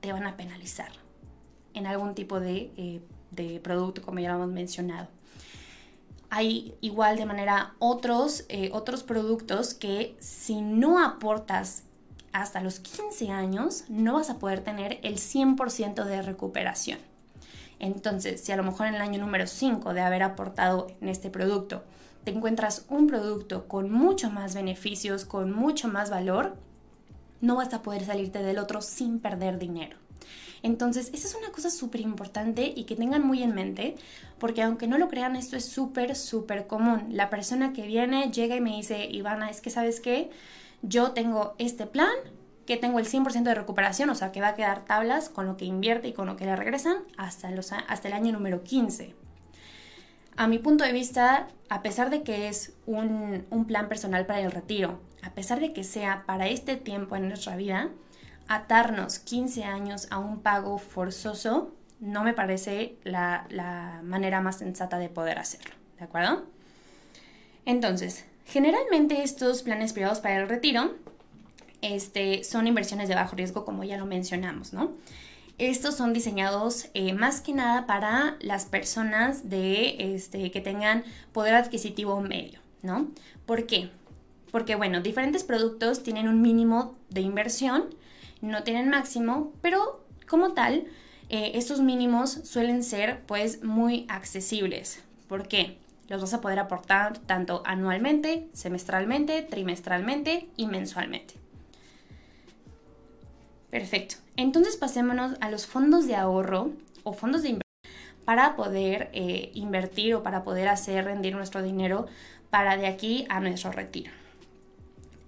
te 0.00 0.12
van 0.12 0.26
a 0.26 0.36
penalizar 0.36 0.90
en 1.74 1.86
algún 1.86 2.14
tipo 2.14 2.40
de, 2.40 2.70
eh, 2.76 3.00
de 3.30 3.60
producto, 3.60 4.02
como 4.02 4.20
ya 4.20 4.30
lo 4.30 4.36
hemos 4.36 4.54
mencionado. 4.54 5.08
Hay 6.30 6.74
igual 6.80 7.16
de 7.16 7.26
manera 7.26 7.74
otros, 7.78 8.44
eh, 8.48 8.70
otros 8.72 9.02
productos 9.02 9.74
que 9.74 10.16
si 10.18 10.60
no 10.60 11.02
aportas 11.04 11.84
hasta 12.32 12.60
los 12.60 12.80
15 12.80 13.30
años, 13.30 13.84
no 13.88 14.14
vas 14.14 14.28
a 14.30 14.38
poder 14.38 14.60
tener 14.60 14.98
el 15.02 15.16
100% 15.18 16.04
de 16.04 16.22
recuperación. 16.22 16.98
Entonces, 17.78 18.42
si 18.42 18.52
a 18.52 18.56
lo 18.56 18.62
mejor 18.62 18.86
en 18.86 18.94
el 18.94 19.00
año 19.00 19.20
número 19.20 19.46
5 19.46 19.94
de 19.94 20.00
haber 20.00 20.22
aportado 20.22 20.88
en 21.00 21.08
este 21.08 21.30
producto, 21.30 21.84
te 22.24 22.32
encuentras 22.32 22.86
un 22.88 23.06
producto 23.06 23.68
con 23.68 23.90
mucho 23.90 24.30
más 24.30 24.54
beneficios, 24.54 25.24
con 25.24 25.52
mucho 25.52 25.88
más 25.88 26.10
valor, 26.10 26.56
no 27.40 27.56
vas 27.56 27.72
a 27.72 27.82
poder 27.82 28.04
salirte 28.04 28.42
del 28.42 28.58
otro 28.58 28.82
sin 28.82 29.20
perder 29.20 29.58
dinero. 29.58 29.96
Entonces, 30.62 31.10
esa 31.12 31.28
es 31.28 31.34
una 31.34 31.50
cosa 31.50 31.70
súper 31.70 32.00
importante 32.00 32.72
y 32.74 32.84
que 32.84 32.96
tengan 32.96 33.26
muy 33.26 33.42
en 33.42 33.54
mente, 33.54 33.94
porque 34.38 34.62
aunque 34.62 34.86
no 34.86 34.98
lo 34.98 35.08
crean, 35.08 35.36
esto 35.36 35.56
es 35.56 35.64
súper, 35.64 36.16
súper 36.16 36.66
común. 36.66 37.06
La 37.10 37.30
persona 37.30 37.72
que 37.72 37.86
viene 37.86 38.30
llega 38.30 38.56
y 38.56 38.60
me 38.60 38.76
dice, 38.76 39.06
Ivana, 39.06 39.50
es 39.50 39.60
que 39.60 39.70
sabes 39.70 40.00
qué, 40.00 40.30
yo 40.82 41.12
tengo 41.12 41.54
este 41.58 41.86
plan, 41.86 42.14
que 42.66 42.76
tengo 42.76 42.98
el 42.98 43.06
100% 43.06 43.44
de 43.44 43.54
recuperación, 43.54 44.10
o 44.10 44.14
sea 44.14 44.32
que 44.32 44.40
va 44.40 44.48
a 44.48 44.54
quedar 44.54 44.84
tablas 44.84 45.28
con 45.28 45.46
lo 45.46 45.56
que 45.56 45.64
invierte 45.64 46.08
y 46.08 46.12
con 46.12 46.26
lo 46.26 46.36
que 46.36 46.44
le 46.44 46.56
regresan 46.56 46.98
hasta, 47.16 47.50
los, 47.50 47.72
hasta 47.72 48.08
el 48.08 48.14
año 48.14 48.32
número 48.32 48.64
15. 48.64 49.14
A 50.36 50.48
mi 50.48 50.58
punto 50.58 50.84
de 50.84 50.92
vista, 50.92 51.48
a 51.70 51.82
pesar 51.82 52.10
de 52.10 52.22
que 52.22 52.48
es 52.48 52.74
un, 52.84 53.46
un 53.50 53.64
plan 53.66 53.88
personal 53.88 54.26
para 54.26 54.40
el 54.40 54.50
retiro, 54.50 55.00
a 55.22 55.30
pesar 55.30 55.60
de 55.60 55.72
que 55.72 55.84
sea 55.84 56.24
para 56.26 56.48
este 56.48 56.76
tiempo 56.76 57.16
en 57.16 57.28
nuestra 57.28 57.56
vida, 57.56 57.90
atarnos 58.48 59.18
15 59.18 59.64
años 59.64 60.08
a 60.10 60.18
un 60.18 60.40
pago 60.40 60.78
forzoso 60.78 61.72
no 62.00 62.22
me 62.22 62.34
parece 62.34 62.96
la, 63.04 63.46
la 63.48 64.00
manera 64.04 64.40
más 64.40 64.58
sensata 64.58 64.98
de 64.98 65.08
poder 65.08 65.38
hacerlo, 65.38 65.74
¿de 65.98 66.04
acuerdo? 66.04 66.44
Entonces, 67.64 68.24
generalmente 68.44 69.22
estos 69.22 69.62
planes 69.62 69.92
privados 69.92 70.20
para 70.20 70.36
el 70.36 70.48
retiro 70.48 70.94
este, 71.82 72.44
son 72.44 72.66
inversiones 72.66 73.08
de 73.08 73.14
bajo 73.14 73.36
riesgo, 73.36 73.64
como 73.64 73.84
ya 73.84 73.96
lo 73.96 74.06
mencionamos, 74.06 74.72
¿no? 74.72 74.92
Estos 75.58 75.96
son 75.96 76.12
diseñados 76.12 76.88
eh, 76.92 77.14
más 77.14 77.40
que 77.40 77.52
nada 77.52 77.86
para 77.86 78.36
las 78.40 78.66
personas 78.66 79.48
de, 79.48 80.14
este, 80.14 80.50
que 80.50 80.60
tengan 80.60 81.04
poder 81.32 81.54
adquisitivo 81.54 82.20
medio, 82.20 82.60
¿no? 82.82 83.08
¿Por 83.46 83.66
qué? 83.66 83.90
Porque, 84.50 84.74
bueno, 84.74 85.00
diferentes 85.00 85.44
productos 85.44 86.02
tienen 86.02 86.28
un 86.28 86.42
mínimo 86.42 86.94
de 87.08 87.22
inversión, 87.22 87.86
no 88.40 88.62
tienen 88.62 88.88
máximo, 88.88 89.52
pero 89.62 90.04
como 90.28 90.52
tal, 90.52 90.86
eh, 91.28 91.52
estos 91.54 91.80
mínimos 91.80 92.30
suelen 92.30 92.82
ser 92.82 93.22
pues 93.26 93.62
muy 93.62 94.06
accesibles. 94.08 95.02
¿Por 95.28 95.48
qué? 95.48 95.78
Los 96.08 96.20
vas 96.20 96.34
a 96.34 96.40
poder 96.40 96.58
aportar 96.58 97.18
tanto 97.18 97.62
anualmente, 97.66 98.48
semestralmente, 98.52 99.42
trimestralmente 99.42 100.48
y 100.56 100.66
mensualmente. 100.66 101.34
Perfecto. 103.70 104.16
Entonces 104.36 104.76
pasémonos 104.76 105.36
a 105.40 105.50
los 105.50 105.66
fondos 105.66 106.06
de 106.06 106.14
ahorro 106.14 106.70
o 107.02 107.12
fondos 107.12 107.42
de 107.42 107.48
inversión 107.48 107.66
para 108.24 108.56
poder 108.56 109.10
eh, 109.12 109.50
invertir 109.54 110.14
o 110.14 110.22
para 110.22 110.44
poder 110.44 110.68
hacer 110.68 111.04
rendir 111.04 111.34
nuestro 111.34 111.62
dinero 111.62 112.06
para 112.50 112.76
de 112.76 112.86
aquí 112.86 113.26
a 113.28 113.40
nuestro 113.40 113.72
retiro. 113.72 114.12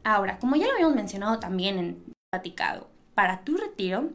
Ahora, 0.04 0.38
como 0.38 0.56
ya 0.56 0.66
lo 0.66 0.72
habíamos 0.72 0.96
mencionado 0.96 1.38
también 1.38 1.78
en 1.78 2.04
platicado, 2.30 2.88
para 3.18 3.40
tu 3.40 3.56
retiro, 3.56 4.12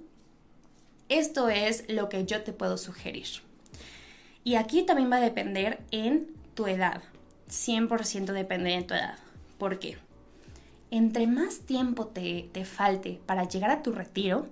esto 1.10 1.50
es 1.50 1.84
lo 1.90 2.08
que 2.08 2.24
yo 2.24 2.42
te 2.42 2.54
puedo 2.54 2.78
sugerir. 2.78 3.28
Y 4.46 4.56
aquí 4.56 4.84
también 4.84 5.12
va 5.12 5.18
a 5.18 5.20
depender 5.20 5.82
en 5.92 6.28
tu 6.54 6.68
edad. 6.68 7.04
100% 7.50 8.32
depende 8.32 8.70
de 8.70 8.84
tu 8.84 8.94
edad. 8.94 9.18
¿Por 9.58 9.80
qué? 9.80 9.98
entre 10.90 11.28
más 11.28 11.60
tiempo 11.60 12.08
te, 12.08 12.48
falte 12.64 13.20
para 13.26 13.44
llegar 13.44 13.72
a 13.72 13.84
tu 13.84 13.92
retiro, 13.92 14.48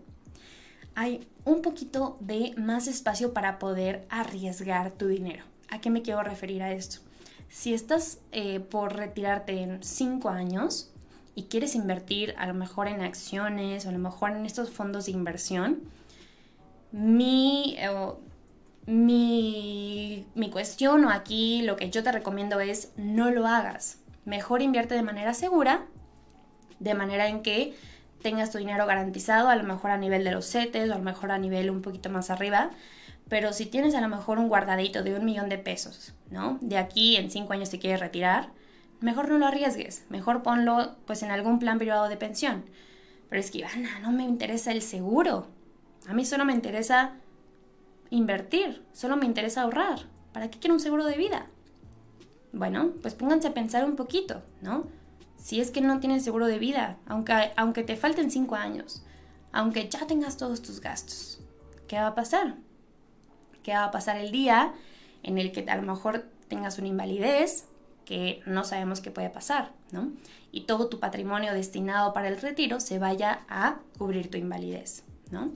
hay 0.95 1.25
un 1.45 1.61
poquito 1.61 2.17
de 2.19 2.53
más 2.57 2.87
espacio 2.87 3.31
para 3.31 3.57
poder 3.57 4.05
arriesgar 4.09 4.91
tu 4.91 5.07
dinero. 5.07 5.45
¿A 5.69 5.79
qué 5.79 5.89
me 5.89 6.01
quiero 6.01 6.23
referir 6.23 6.61
a 6.61 6.73
esto? 6.73 6.99
Si 7.47 7.73
estás 7.73 8.19
eh, 8.33 8.59
por 8.59 8.97
retirarte 8.97 9.61
en 9.61 9.81
5 9.81 10.27
años 10.27 10.90
y 11.35 11.43
quieres 11.43 11.75
invertir 11.75 12.35
a 12.37 12.45
lo 12.47 12.53
mejor 12.53 12.87
en 12.87 13.01
acciones 13.01 13.85
o 13.85 13.89
a 13.89 13.91
lo 13.91 13.99
mejor 13.99 14.31
en 14.31 14.45
estos 14.45 14.69
fondos 14.69 15.05
de 15.05 15.11
inversión, 15.11 15.79
mi, 16.91 17.75
eh, 17.77 17.89
mi, 18.85 20.25
mi 20.35 20.49
cuestión 20.49 21.05
o 21.05 21.09
aquí 21.09 21.61
lo 21.61 21.77
que 21.77 21.89
yo 21.89 22.03
te 22.03 22.11
recomiendo 22.11 22.59
es 22.59 22.91
no 22.97 23.31
lo 23.31 23.47
hagas. 23.47 23.99
Mejor 24.25 24.61
invierte 24.61 24.95
de 24.95 25.03
manera 25.03 25.33
segura 25.33 25.85
de 26.81 26.95
manera 26.95 27.27
en 27.27 27.43
que 27.43 27.73
tengas 28.21 28.51
tu 28.51 28.57
dinero 28.57 28.85
garantizado, 28.85 29.49
a 29.49 29.55
lo 29.55 29.63
mejor 29.63 29.91
a 29.91 29.97
nivel 29.97 30.23
de 30.23 30.31
los 30.31 30.49
CETES 30.51 30.89
o 30.89 30.93
a 30.93 30.97
lo 30.97 31.03
mejor 31.03 31.31
a 31.31 31.37
nivel 31.37 31.69
un 31.69 31.81
poquito 31.81 32.09
más 32.09 32.29
arriba. 32.29 32.71
Pero 33.29 33.53
si 33.53 33.65
tienes 33.65 33.95
a 33.95 34.01
lo 34.01 34.09
mejor 34.09 34.39
un 34.39 34.49
guardadito 34.49 35.03
de 35.03 35.15
un 35.15 35.23
millón 35.23 35.47
de 35.47 35.57
pesos, 35.57 36.13
¿no? 36.29 36.57
De 36.59 36.77
aquí 36.77 37.15
en 37.15 37.31
cinco 37.31 37.53
años 37.53 37.69
te 37.69 37.79
quieres 37.79 37.99
retirar, 37.99 38.49
mejor 39.01 39.29
no 39.29 39.37
lo 39.37 39.47
arriesgues, 39.47 40.05
mejor 40.09 40.43
ponlo 40.43 40.95
pues 41.05 41.23
en 41.23 41.31
algún 41.31 41.59
plan 41.59 41.77
privado 41.77 42.07
de 42.07 42.17
pensión. 42.17 42.65
Pero 43.29 43.39
es 43.39 43.51
que, 43.51 43.59
Ivana, 43.59 43.99
no 43.99 44.11
me 44.11 44.23
interesa 44.23 44.71
el 44.71 44.81
seguro. 44.81 45.47
A 46.07 46.13
mí 46.13 46.25
solo 46.25 46.45
me 46.45 46.53
interesa 46.53 47.13
invertir, 48.09 48.83
solo 48.93 49.17
me 49.17 49.25
interesa 49.25 49.61
ahorrar. 49.61 49.99
¿Para 50.33 50.49
qué 50.49 50.59
quiero 50.59 50.73
un 50.73 50.79
seguro 50.79 51.05
de 51.05 51.17
vida? 51.17 51.47
Bueno, 52.53 52.91
pues 53.01 53.15
pónganse 53.15 53.47
a 53.47 53.53
pensar 53.53 53.85
un 53.85 53.95
poquito, 53.95 54.43
¿no? 54.61 54.85
si 55.41 55.59
es 55.59 55.71
que 55.71 55.81
no 55.81 55.99
tienes 55.99 56.23
seguro 56.23 56.45
de 56.45 56.59
vida, 56.59 56.97
aunque, 57.07 57.51
aunque 57.57 57.83
te 57.83 57.97
falten 57.97 58.29
cinco 58.29 58.55
años, 58.55 59.03
aunque 59.51 59.89
ya 59.89 60.05
tengas 60.05 60.37
todos 60.37 60.61
tus 60.61 60.81
gastos, 60.81 61.41
¿qué 61.87 61.97
va 61.97 62.07
a 62.07 62.15
pasar? 62.15 62.55
¿Qué 63.63 63.73
va 63.73 63.85
a 63.85 63.91
pasar 63.91 64.17
el 64.17 64.31
día 64.31 64.73
en 65.23 65.37
el 65.37 65.51
que 65.51 65.69
a 65.69 65.75
lo 65.75 65.81
mejor 65.81 66.29
tengas 66.47 66.77
una 66.77 66.87
invalidez 66.87 67.67
que 68.11 68.41
no 68.45 68.65
sabemos 68.65 68.99
qué 68.99 69.09
puede 69.09 69.29
pasar, 69.29 69.71
¿no? 69.93 70.11
Y 70.51 70.65
todo 70.65 70.89
tu 70.89 70.99
patrimonio 70.99 71.53
destinado 71.53 72.11
para 72.11 72.27
el 72.27 72.41
retiro 72.41 72.81
se 72.81 72.99
vaya 72.99 73.45
a 73.47 73.79
cubrir 73.97 74.29
tu 74.29 74.37
invalidez, 74.37 75.05
¿no? 75.31 75.53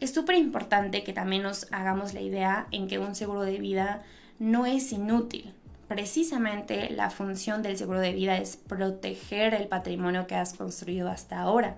Es 0.00 0.12
súper 0.12 0.34
importante 0.34 1.04
que 1.04 1.12
también 1.12 1.44
nos 1.44 1.68
hagamos 1.70 2.12
la 2.12 2.20
idea 2.20 2.66
en 2.72 2.88
que 2.88 2.98
un 2.98 3.14
seguro 3.14 3.42
de 3.42 3.60
vida 3.60 4.02
no 4.40 4.66
es 4.66 4.90
inútil, 4.90 5.54
precisamente 5.86 6.90
la 6.90 7.10
función 7.10 7.62
del 7.62 7.78
seguro 7.78 8.00
de 8.00 8.12
vida 8.12 8.38
es 8.38 8.56
proteger 8.56 9.54
el 9.54 9.68
patrimonio 9.68 10.26
que 10.26 10.34
has 10.34 10.54
construido 10.54 11.08
hasta 11.08 11.38
ahora. 11.38 11.76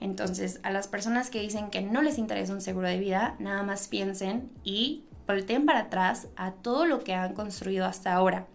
Entonces, 0.00 0.60
a 0.64 0.70
las 0.70 0.86
personas 0.86 1.30
que 1.30 1.40
dicen 1.40 1.70
que 1.70 1.80
no 1.80 2.02
les 2.02 2.18
interesa 2.18 2.52
un 2.52 2.60
seguro 2.60 2.88
de 2.88 2.98
vida, 2.98 3.36
nada 3.38 3.62
más 3.62 3.88
piensen 3.88 4.50
y 4.64 5.04
volteen 5.26 5.64
para 5.64 5.80
atrás 5.80 6.28
a 6.36 6.52
todo 6.52 6.84
lo 6.84 7.02
que 7.04 7.14
han 7.14 7.32
construido 7.32 7.86
hasta 7.86 8.12
ahora. 8.12 8.46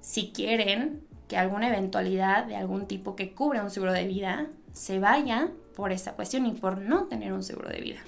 Si 0.00 0.32
quieren 0.32 1.02
que 1.28 1.36
alguna 1.36 1.68
eventualidad 1.68 2.44
de 2.44 2.56
algún 2.56 2.86
tipo 2.86 3.16
que 3.16 3.34
cubra 3.34 3.62
un 3.62 3.70
seguro 3.70 3.92
de 3.92 4.06
vida 4.06 4.48
se 4.72 4.98
vaya 4.98 5.50
por 5.74 5.92
esta 5.92 6.12
cuestión 6.12 6.46
y 6.46 6.52
por 6.52 6.78
no 6.78 7.04
tener 7.04 7.32
un 7.32 7.42
seguro 7.42 7.68
de 7.68 7.80
vida. 7.80 8.00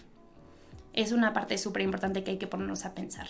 Es 0.92 1.12
una 1.12 1.32
parte 1.32 1.58
súper 1.58 1.82
importante 1.82 2.24
que 2.24 2.32
hay 2.32 2.38
que 2.38 2.46
ponernos 2.46 2.84
a 2.84 2.94
pensar. 2.94 3.28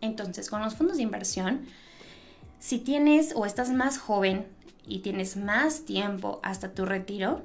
Entonces, 0.00 0.50
con 0.50 0.62
los 0.62 0.74
fondos 0.74 0.96
de 0.96 1.02
inversión, 1.02 1.66
si 2.58 2.78
tienes 2.78 3.34
o 3.34 3.46
estás 3.46 3.70
más 3.70 3.98
joven 3.98 4.46
y 4.86 5.00
tienes 5.00 5.36
más 5.36 5.84
tiempo 5.84 6.40
hasta 6.42 6.74
tu 6.74 6.84
retiro, 6.84 7.42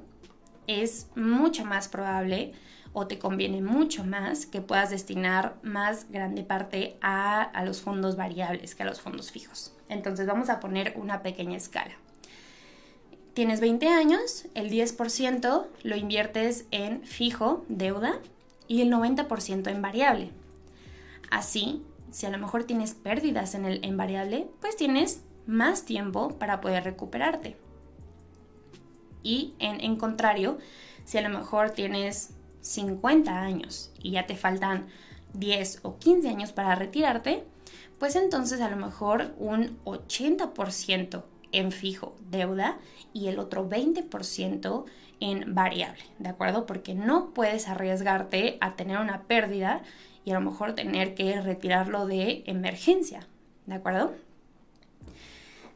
es 0.66 1.08
mucho 1.14 1.64
más 1.64 1.88
probable 1.88 2.52
o 2.92 3.06
te 3.06 3.18
conviene 3.18 3.60
mucho 3.60 4.04
más 4.04 4.46
que 4.46 4.60
puedas 4.60 4.90
destinar 4.90 5.56
más 5.62 6.10
grande 6.10 6.42
parte 6.42 6.96
a, 7.00 7.42
a 7.42 7.64
los 7.64 7.82
fondos 7.82 8.16
variables 8.16 8.74
que 8.74 8.82
a 8.84 8.86
los 8.86 9.00
fondos 9.00 9.30
fijos. 9.30 9.73
Entonces 9.88 10.26
vamos 10.26 10.50
a 10.50 10.60
poner 10.60 10.94
una 10.96 11.22
pequeña 11.22 11.56
escala. 11.56 11.94
Tienes 13.34 13.60
20 13.60 13.88
años, 13.88 14.46
el 14.54 14.70
10% 14.70 15.66
lo 15.82 15.96
inviertes 15.96 16.66
en 16.70 17.02
fijo, 17.02 17.64
deuda, 17.68 18.20
y 18.68 18.80
el 18.80 18.92
90% 18.92 19.68
en 19.70 19.82
variable. 19.82 20.30
Así, 21.30 21.82
si 22.10 22.26
a 22.26 22.30
lo 22.30 22.38
mejor 22.38 22.64
tienes 22.64 22.94
pérdidas 22.94 23.54
en 23.54 23.64
el 23.64 23.84
en 23.84 23.96
variable, 23.96 24.48
pues 24.60 24.76
tienes 24.76 25.22
más 25.46 25.84
tiempo 25.84 26.38
para 26.38 26.60
poder 26.60 26.84
recuperarte. 26.84 27.56
Y 29.22 29.54
en, 29.58 29.80
en 29.80 29.96
contrario, 29.96 30.58
si 31.04 31.18
a 31.18 31.22
lo 31.22 31.36
mejor 31.36 31.70
tienes 31.70 32.30
50 32.60 33.36
años 33.40 33.92
y 34.02 34.12
ya 34.12 34.26
te 34.26 34.36
faltan 34.36 34.86
10 35.34 35.80
o 35.82 35.98
15 35.98 36.28
años 36.28 36.52
para 36.52 36.74
retirarte, 36.74 37.44
pues 37.98 38.16
entonces 38.16 38.60
a 38.60 38.68
lo 38.68 38.76
mejor 38.76 39.34
un 39.38 39.78
80% 39.84 41.22
en 41.52 41.72
fijo 41.72 42.16
deuda 42.30 42.78
y 43.12 43.28
el 43.28 43.38
otro 43.38 43.68
20% 43.68 44.84
en 45.20 45.54
variable, 45.54 46.02
¿de 46.18 46.28
acuerdo? 46.28 46.66
Porque 46.66 46.94
no 46.94 47.30
puedes 47.32 47.68
arriesgarte 47.68 48.58
a 48.60 48.74
tener 48.76 48.98
una 48.98 49.22
pérdida 49.22 49.82
y 50.24 50.32
a 50.32 50.34
lo 50.34 50.40
mejor 50.40 50.74
tener 50.74 51.14
que 51.14 51.40
retirarlo 51.40 52.06
de 52.06 52.42
emergencia, 52.46 53.26
¿de 53.66 53.74
acuerdo? 53.74 54.12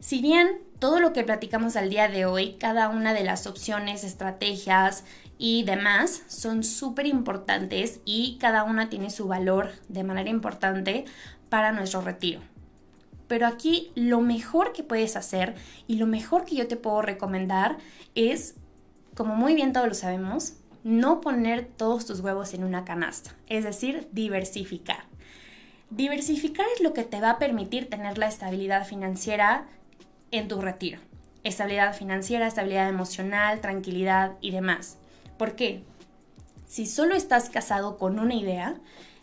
Si 0.00 0.20
bien 0.20 0.60
todo 0.78 1.00
lo 1.00 1.12
que 1.12 1.24
platicamos 1.24 1.76
al 1.76 1.90
día 1.90 2.08
de 2.08 2.24
hoy, 2.24 2.56
cada 2.58 2.88
una 2.88 3.14
de 3.14 3.24
las 3.24 3.46
opciones, 3.46 4.04
estrategias 4.04 5.04
y 5.38 5.64
demás 5.64 6.22
son 6.28 6.62
súper 6.62 7.06
importantes 7.06 8.00
y 8.04 8.38
cada 8.40 8.64
una 8.64 8.88
tiene 8.88 9.10
su 9.10 9.26
valor 9.26 9.70
de 9.88 10.04
manera 10.04 10.30
importante 10.30 11.04
para 11.48 11.72
nuestro 11.72 12.00
retiro. 12.00 12.40
Pero 13.26 13.46
aquí 13.46 13.92
lo 13.94 14.20
mejor 14.20 14.72
que 14.72 14.82
puedes 14.82 15.16
hacer 15.16 15.54
y 15.86 15.96
lo 15.96 16.06
mejor 16.06 16.44
que 16.44 16.56
yo 16.56 16.66
te 16.66 16.76
puedo 16.76 17.02
recomendar 17.02 17.76
es, 18.14 18.56
como 19.14 19.34
muy 19.34 19.54
bien 19.54 19.72
todos 19.72 19.88
lo 19.88 19.94
sabemos, 19.94 20.54
no 20.82 21.20
poner 21.20 21.66
todos 21.66 22.06
tus 22.06 22.20
huevos 22.20 22.54
en 22.54 22.64
una 22.64 22.84
canasta, 22.84 23.34
es 23.46 23.64
decir, 23.64 24.08
diversificar. 24.12 25.04
Diversificar 25.90 26.66
es 26.74 26.82
lo 26.82 26.92
que 26.94 27.04
te 27.04 27.20
va 27.20 27.30
a 27.30 27.38
permitir 27.38 27.88
tener 27.88 28.18
la 28.18 28.28
estabilidad 28.28 28.86
financiera 28.86 29.66
en 30.30 30.48
tu 30.48 30.60
retiro. 30.60 31.00
Estabilidad 31.44 31.94
financiera, 31.94 32.46
estabilidad 32.46 32.88
emocional, 32.88 33.60
tranquilidad 33.60 34.32
y 34.40 34.50
demás. 34.50 34.98
¿Por 35.38 35.54
qué? 35.54 35.82
Si 36.66 36.84
solo 36.84 37.14
estás 37.14 37.48
casado 37.48 37.96
con 37.96 38.18
una 38.18 38.34
idea, 38.34 38.76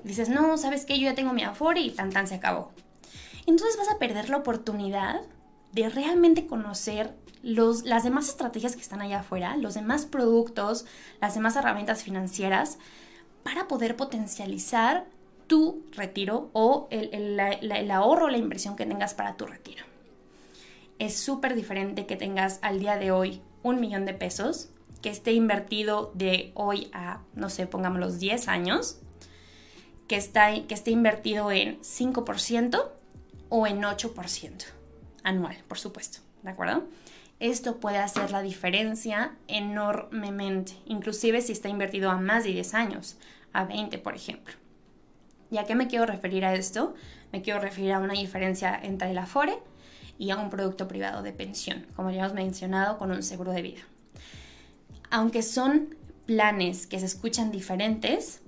dices, 0.07 0.29
no, 0.29 0.57
¿sabes 0.57 0.85
qué? 0.85 0.99
Yo 0.99 1.05
ya 1.05 1.15
tengo 1.15 1.33
mi 1.33 1.43
Afore 1.43 1.81
y 1.81 1.91
tan 1.91 2.11
tan 2.11 2.27
se 2.27 2.35
acabó. 2.35 2.71
Entonces 3.45 3.77
vas 3.77 3.89
a 3.89 3.99
perder 3.99 4.29
la 4.29 4.37
oportunidad 4.37 5.21
de 5.71 5.89
realmente 5.89 6.47
conocer 6.47 7.13
los, 7.43 7.83
las 7.83 8.03
demás 8.03 8.29
estrategias 8.29 8.75
que 8.75 8.81
están 8.81 9.01
allá 9.01 9.19
afuera, 9.19 9.55
los 9.57 9.73
demás 9.73 10.05
productos, 10.05 10.85
las 11.21 11.35
demás 11.35 11.55
herramientas 11.55 12.03
financieras 12.03 12.79
para 13.43 13.67
poder 13.67 13.95
potencializar 13.95 15.05
tu 15.47 15.83
retiro 15.91 16.49
o 16.53 16.87
el, 16.89 17.13
el, 17.13 17.39
el 17.39 17.91
ahorro 17.91 18.25
o 18.25 18.29
la 18.29 18.37
inversión 18.37 18.75
que 18.75 18.85
tengas 18.85 19.13
para 19.13 19.37
tu 19.37 19.45
retiro 19.45 19.85
es 20.99 21.17
súper 21.17 21.55
diferente 21.55 22.05
que 22.05 22.15
tengas 22.15 22.59
al 22.61 22.79
día 22.79 22.97
de 22.97 23.11
hoy 23.11 23.41
un 23.63 23.79
millón 23.79 24.05
de 24.05 24.13
pesos, 24.13 24.69
que 25.01 25.09
esté 25.09 25.33
invertido 25.33 26.11
de 26.15 26.51
hoy 26.55 26.89
a, 26.93 27.21
no 27.33 27.49
sé, 27.49 27.67
pongamos 27.67 27.99
los 27.99 28.19
10 28.19 28.47
años, 28.47 28.99
que, 30.07 30.15
está, 30.15 30.53
que 30.67 30.73
esté 30.73 30.91
invertido 30.91 31.51
en 31.51 31.79
5% 31.81 32.89
o 33.49 33.67
en 33.67 33.81
8% 33.81 34.65
anual, 35.23 35.57
por 35.67 35.77
supuesto, 35.77 36.19
¿de 36.43 36.51
acuerdo? 36.51 36.83
Esto 37.39 37.77
puede 37.77 37.97
hacer 37.97 38.31
la 38.31 38.41
diferencia 38.41 39.35
enormemente, 39.47 40.73
inclusive 40.85 41.41
si 41.41 41.51
está 41.51 41.67
invertido 41.67 42.09
a 42.09 42.17
más 42.17 42.45
de 42.45 42.51
10 42.51 42.73
años, 42.73 43.17
a 43.51 43.65
20 43.65 43.97
por 43.97 44.15
ejemplo. 44.15 44.53
¿Y 45.51 45.57
a 45.57 45.65
qué 45.65 45.75
me 45.75 45.87
quiero 45.87 46.05
referir 46.05 46.45
a 46.45 46.53
esto? 46.55 46.95
Me 47.31 47.41
quiero 47.41 47.59
referir 47.59 47.91
a 47.91 47.99
una 47.99 48.13
diferencia 48.13 48.79
entre 48.81 49.11
el 49.11 49.17
Afore 49.17 49.57
y 50.17 50.31
a 50.31 50.37
un 50.37 50.49
producto 50.49 50.87
privado 50.87 51.23
de 51.23 51.33
pensión, 51.33 51.85
como 51.95 52.09
ya 52.09 52.21
hemos 52.21 52.33
mencionado, 52.33 52.97
con 52.97 53.11
un 53.11 53.21
seguro 53.21 53.51
de 53.51 53.61
vida. 53.61 53.81
Aunque 55.09 55.43
son 55.43 55.95
planes 56.25 56.87
que 56.87 56.99
se 56.99 57.05
escuchan 57.05 57.51
diferentes, 57.51 58.41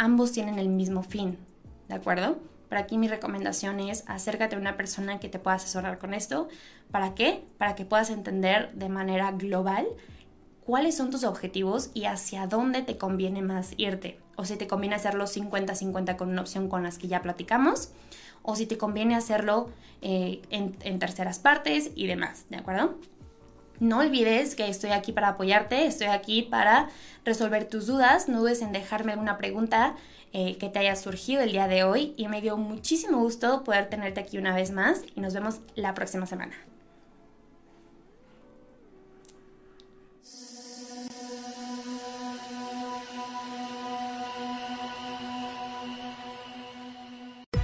ambos 0.00 0.32
tienen 0.32 0.58
el 0.58 0.70
mismo 0.70 1.02
fin, 1.02 1.36
¿de 1.88 1.94
acuerdo? 1.94 2.38
Pero 2.70 2.80
aquí 2.80 2.96
mi 2.96 3.06
recomendación 3.06 3.80
es 3.80 4.02
acércate 4.06 4.56
a 4.56 4.58
una 4.58 4.78
persona 4.78 5.20
que 5.20 5.28
te 5.28 5.38
pueda 5.38 5.56
asesorar 5.56 5.98
con 5.98 6.14
esto. 6.14 6.48
¿Para 6.90 7.14
qué? 7.14 7.44
Para 7.58 7.74
que 7.74 7.84
puedas 7.84 8.08
entender 8.08 8.72
de 8.72 8.88
manera 8.88 9.30
global 9.32 9.86
cuáles 10.64 10.96
son 10.96 11.10
tus 11.10 11.24
objetivos 11.24 11.90
y 11.92 12.06
hacia 12.06 12.46
dónde 12.46 12.80
te 12.80 12.96
conviene 12.96 13.42
más 13.42 13.74
irte. 13.76 14.18
O 14.36 14.46
si 14.46 14.56
te 14.56 14.66
conviene 14.66 14.96
hacerlo 14.96 15.26
50-50 15.26 16.16
con 16.16 16.30
una 16.30 16.40
opción 16.40 16.70
con 16.70 16.82
las 16.82 16.96
que 16.96 17.08
ya 17.08 17.20
platicamos, 17.20 17.90
o 18.42 18.56
si 18.56 18.64
te 18.64 18.78
conviene 18.78 19.16
hacerlo 19.16 19.68
eh, 20.00 20.40
en, 20.48 20.76
en 20.82 20.98
terceras 20.98 21.40
partes 21.40 21.90
y 21.94 22.06
demás, 22.06 22.46
¿de 22.48 22.56
acuerdo? 22.56 22.98
No 23.80 24.00
olvides 24.00 24.54
que 24.54 24.68
estoy 24.68 24.90
aquí 24.90 25.10
para 25.10 25.28
apoyarte, 25.28 25.86
estoy 25.86 26.08
aquí 26.08 26.42
para 26.42 26.90
resolver 27.24 27.64
tus 27.66 27.86
dudas. 27.86 28.28
No 28.28 28.40
dudes 28.40 28.60
en 28.60 28.72
dejarme 28.72 29.12
alguna 29.12 29.38
pregunta 29.38 29.96
eh, 30.34 30.58
que 30.58 30.68
te 30.68 30.80
haya 30.80 30.94
surgido 30.96 31.40
el 31.40 31.52
día 31.52 31.66
de 31.66 31.82
hoy 31.82 32.12
y 32.18 32.28
me 32.28 32.42
dio 32.42 32.58
muchísimo 32.58 33.18
gusto 33.18 33.64
poder 33.64 33.88
tenerte 33.88 34.20
aquí 34.20 34.36
una 34.36 34.54
vez 34.54 34.70
más 34.70 35.00
y 35.16 35.20
nos 35.20 35.32
vemos 35.32 35.60
la 35.76 35.94
próxima 35.94 36.26
semana. 36.26 36.52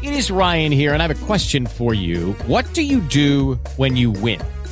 It 0.02 0.12
is 0.12 0.30
Ryan 0.30 0.72
here, 0.72 0.94
and 0.94 1.02
I 1.02 1.06
have 1.06 1.10
a 1.10 1.26
question 1.26 1.66
for 1.66 1.92
you. 1.92 2.34
What 2.46 2.64
do 2.74 2.80
you 2.80 3.00
do 3.00 3.58
when 3.76 3.96
you 3.96 4.12
win? 4.12 4.40